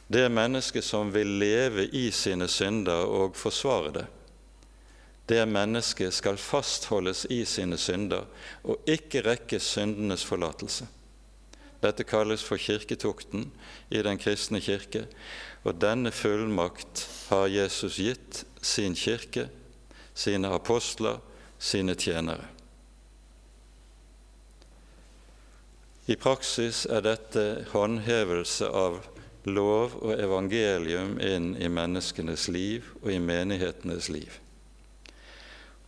det 0.09 0.29
mennesket 0.29 0.85
som 0.85 1.13
vil 1.13 1.39
leve 1.41 1.87
i 1.97 2.11
sine 2.13 2.49
synder 2.49 3.07
og 3.09 3.37
forsvare 3.37 3.93
det, 3.95 4.07
det 5.27 5.41
mennesket 5.49 6.13
skal 6.13 6.37
fastholdes 6.37 7.25
i 7.33 7.45
sine 7.49 7.79
synder 7.81 8.27
og 8.63 8.85
ikke 8.85 9.23
rekke 9.25 9.61
syndenes 9.61 10.25
forlatelse. 10.25 10.87
Dette 11.81 12.05
kalles 12.05 12.45
for 12.45 12.61
kirketukten 12.61 13.51
i 13.91 14.03
den 14.05 14.21
kristne 14.21 14.61
kirke, 14.61 15.07
og 15.65 15.81
denne 15.81 16.13
fullmakt 16.13 17.07
har 17.31 17.49
Jesus 17.49 17.97
gitt 18.01 18.45
sin 18.61 18.97
kirke, 18.97 19.49
sine 20.15 20.53
apostler, 20.53 21.21
sine 21.59 21.97
tjenere. 21.97 22.45
I 26.07 26.17
praksis 26.21 26.85
er 26.85 27.01
dette 27.05 27.65
håndhevelse 27.73 28.69
av 28.69 29.01
lov 29.47 29.99
og 30.01 30.15
evangelium 30.17 31.19
inn 31.21 31.53
i 31.61 31.69
menneskenes 31.69 32.49
liv 32.49 32.87
og 33.03 33.11
i 33.13 33.21
menighetenes 33.21 34.09
liv. 34.09 34.41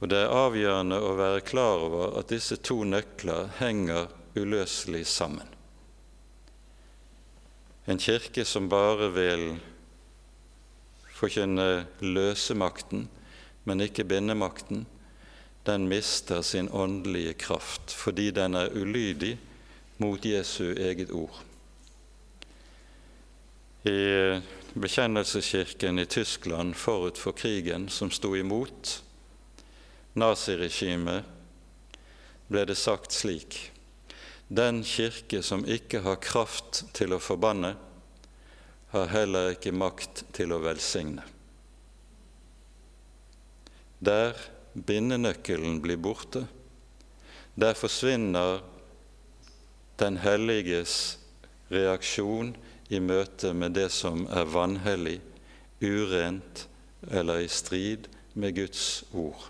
Og 0.00 0.10
Det 0.12 0.18
er 0.20 0.34
avgjørende 0.34 0.98
å 1.00 1.14
være 1.16 1.44
klar 1.46 1.80
over 1.86 2.18
at 2.20 2.28
disse 2.28 2.58
to 2.60 2.82
nøkler 2.84 3.48
henger 3.60 4.10
uløselig 4.36 5.06
sammen. 5.08 5.48
En 7.86 8.02
kirke 8.02 8.44
som 8.44 8.68
bare 8.68 9.08
vil 9.14 9.46
forkynne 11.16 11.86
løsemakten, 12.02 13.06
men 13.64 13.80
ikke 13.80 14.04
bindemakten, 14.04 14.84
den 15.66 15.88
mister 15.88 16.42
sin 16.42 16.68
åndelige 16.68 17.34
kraft 17.46 17.94
fordi 17.94 18.30
den 18.30 18.54
er 18.54 18.74
ulydig 18.74 19.36
mot 19.98 20.24
Jesu 20.24 20.74
eget 20.76 21.10
ord. 21.10 21.45
I 23.87 24.40
bekjennelseskirken 24.75 25.99
i 25.99 26.07
Tyskland 26.07 26.77
forut 26.77 27.18
for 27.18 27.33
krigen, 27.33 27.88
som 27.88 28.11
sto 28.11 28.33
imot 28.35 29.03
naziregimet, 30.18 31.22
ble 32.51 32.64
det 32.66 32.77
sagt 32.79 33.14
slik 33.14 33.59
Den 34.49 34.83
kirke 34.87 35.42
som 35.42 35.62
ikke 35.66 36.01
har 36.03 36.18
kraft 36.22 36.83
til 36.94 37.14
å 37.14 37.22
forbanne, 37.22 37.72
har 38.90 39.09
heller 39.11 39.55
ikke 39.55 39.75
makt 39.75 40.22
til 40.35 40.55
å 40.55 40.61
velsigne. 40.62 41.25
Der 43.99 44.38
bindenøkkelen 44.75 45.81
blir 45.83 45.99
borte, 45.99 46.44
der 47.59 47.75
forsvinner 47.75 48.62
den 49.99 50.18
helliges 50.22 51.18
reaksjon 51.70 52.55
i 52.88 53.01
møte 53.03 53.53
med 53.53 53.75
det 53.75 53.88
som 53.94 54.27
er 54.31 54.46
vanhellig, 54.51 55.18
urent 55.83 56.66
eller 57.11 57.44
i 57.44 57.49
strid 57.53 58.07
med 58.35 58.55
Guds 58.57 59.05
ord. 59.12 59.49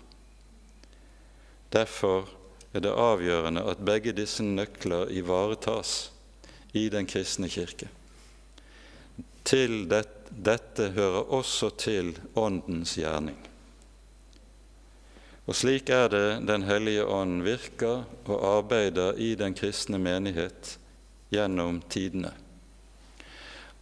Derfor 1.73 2.27
er 2.73 2.83
det 2.83 2.93
avgjørende 2.93 3.63
at 3.67 3.83
begge 3.85 4.13
disse 4.15 4.43
nøkler 4.43 5.11
ivaretas 5.11 6.11
i 6.73 6.87
den 6.93 7.07
kristne 7.09 7.49
kirke. 7.51 7.89
Til 9.47 9.85
dette 9.87 10.89
hører 10.95 11.31
også 11.33 11.69
til 11.79 12.11
Åndens 12.35 12.97
gjerning. 12.99 13.37
Og 15.47 15.55
slik 15.55 15.89
er 15.89 16.09
det 16.11 16.47
Den 16.47 16.65
hellige 16.67 17.05
ånd 17.05 17.43
virker 17.43 18.03
og 18.25 18.43
arbeider 18.57 19.15
i 19.15 19.35
den 19.39 19.55
kristne 19.55 19.97
menighet 19.97 20.75
gjennom 21.31 21.79
tidene. 21.89 22.33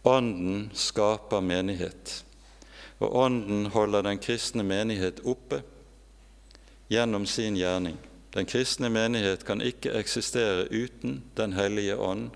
Ånden 0.06 0.70
skaper 0.74 1.42
menighet, 1.42 2.24
og 3.02 3.16
Ånden 3.24 3.66
holder 3.74 4.06
den 4.06 4.20
kristne 4.22 4.62
menighet 4.62 5.22
oppe 5.26 5.62
gjennom 6.88 7.26
sin 7.26 7.58
gjerning. 7.58 7.96
Den 8.36 8.46
kristne 8.46 8.90
menighet 8.92 9.42
kan 9.48 9.64
ikke 9.64 9.96
eksistere 9.98 10.68
uten 10.70 11.22
Den 11.34 11.56
hellige 11.56 11.96
ånd 11.96 12.30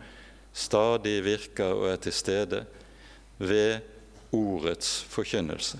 stadig 0.52 1.20
virker 1.24 1.76
og 1.76 1.92
er 1.92 2.00
til 2.02 2.12
stede 2.12 2.64
ved 3.38 3.84
ordets 4.32 5.04
forkynnelse. 5.12 5.78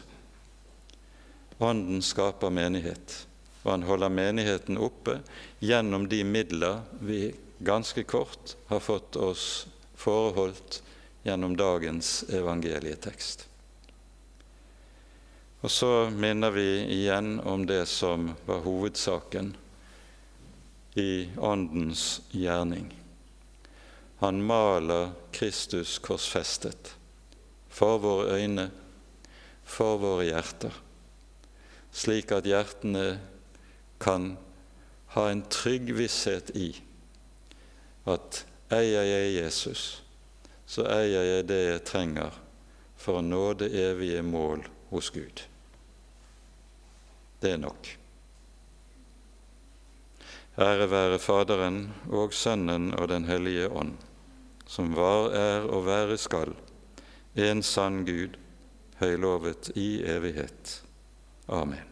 Ånden 1.60 2.02
skaper 2.02 2.54
menighet 2.54 3.24
og 3.62 3.72
han 3.74 3.84
holder 3.84 4.12
menigheten 4.12 4.78
oppe 4.80 5.18
gjennom 5.60 6.06
de 6.08 6.22
midler 6.24 6.80
vi 7.04 7.30
ganske 7.64 8.04
kort 8.08 8.54
har 8.70 8.80
fått 8.80 9.18
oss 9.20 9.66
foreholdt 10.00 10.80
gjennom 11.22 11.56
dagens 11.56 12.24
evangelietekst. 12.28 13.46
Og 15.60 15.70
så 15.70 16.08
minner 16.10 16.54
vi 16.54 16.68
igjen 16.88 17.40
om 17.44 17.66
det 17.68 17.84
som 17.88 18.30
var 18.46 18.62
hovedsaken 18.64 19.52
i 20.94 21.28
Åndens 21.36 22.20
gjerning. 22.30 22.88
Han 24.20 24.40
maler 24.44 25.12
Kristus 25.32 25.98
korsfestet 25.98 26.94
for 27.68 28.00
våre 28.00 28.40
øyne, 28.40 28.70
for 29.64 30.00
våre 30.00 30.26
hjerter, 30.26 30.74
slik 31.92 32.32
at 32.34 32.48
hjertene 32.48 33.20
kan 34.00 34.34
ha 35.14 35.28
en 35.30 35.42
trygg 35.52 35.92
visshet 35.96 36.52
i 36.56 36.72
at 38.08 38.44
eier 38.72 39.04
jeg 39.06 39.34
Jesus, 39.36 40.02
så 40.70 40.84
eier 40.86 41.24
jeg 41.26 41.46
det 41.48 41.62
jeg 41.64 41.86
trenger 41.88 42.36
for 43.00 43.18
å 43.18 43.24
nå 43.26 43.42
det 43.58 43.72
evige 43.74 44.22
mål 44.22 44.62
hos 44.92 45.10
Gud. 45.10 45.42
Det 47.40 47.56
er 47.56 47.62
nok. 47.62 47.90
Ære 50.60 50.86
være 50.92 51.18
Faderen 51.22 51.82
og 52.12 52.36
Sønnen 52.36 52.92
og 52.94 53.08
Den 53.10 53.26
hellige 53.26 53.70
ånd, 53.70 53.96
som 54.68 54.94
var, 54.94 55.32
er 55.34 55.66
og 55.66 55.86
være 55.88 56.18
skal, 56.20 56.54
en 57.34 57.62
sann 57.66 58.04
Gud, 58.06 58.36
høylovet 59.00 59.72
i 59.74 60.02
evighet. 60.04 60.82
Amen. 61.48 61.89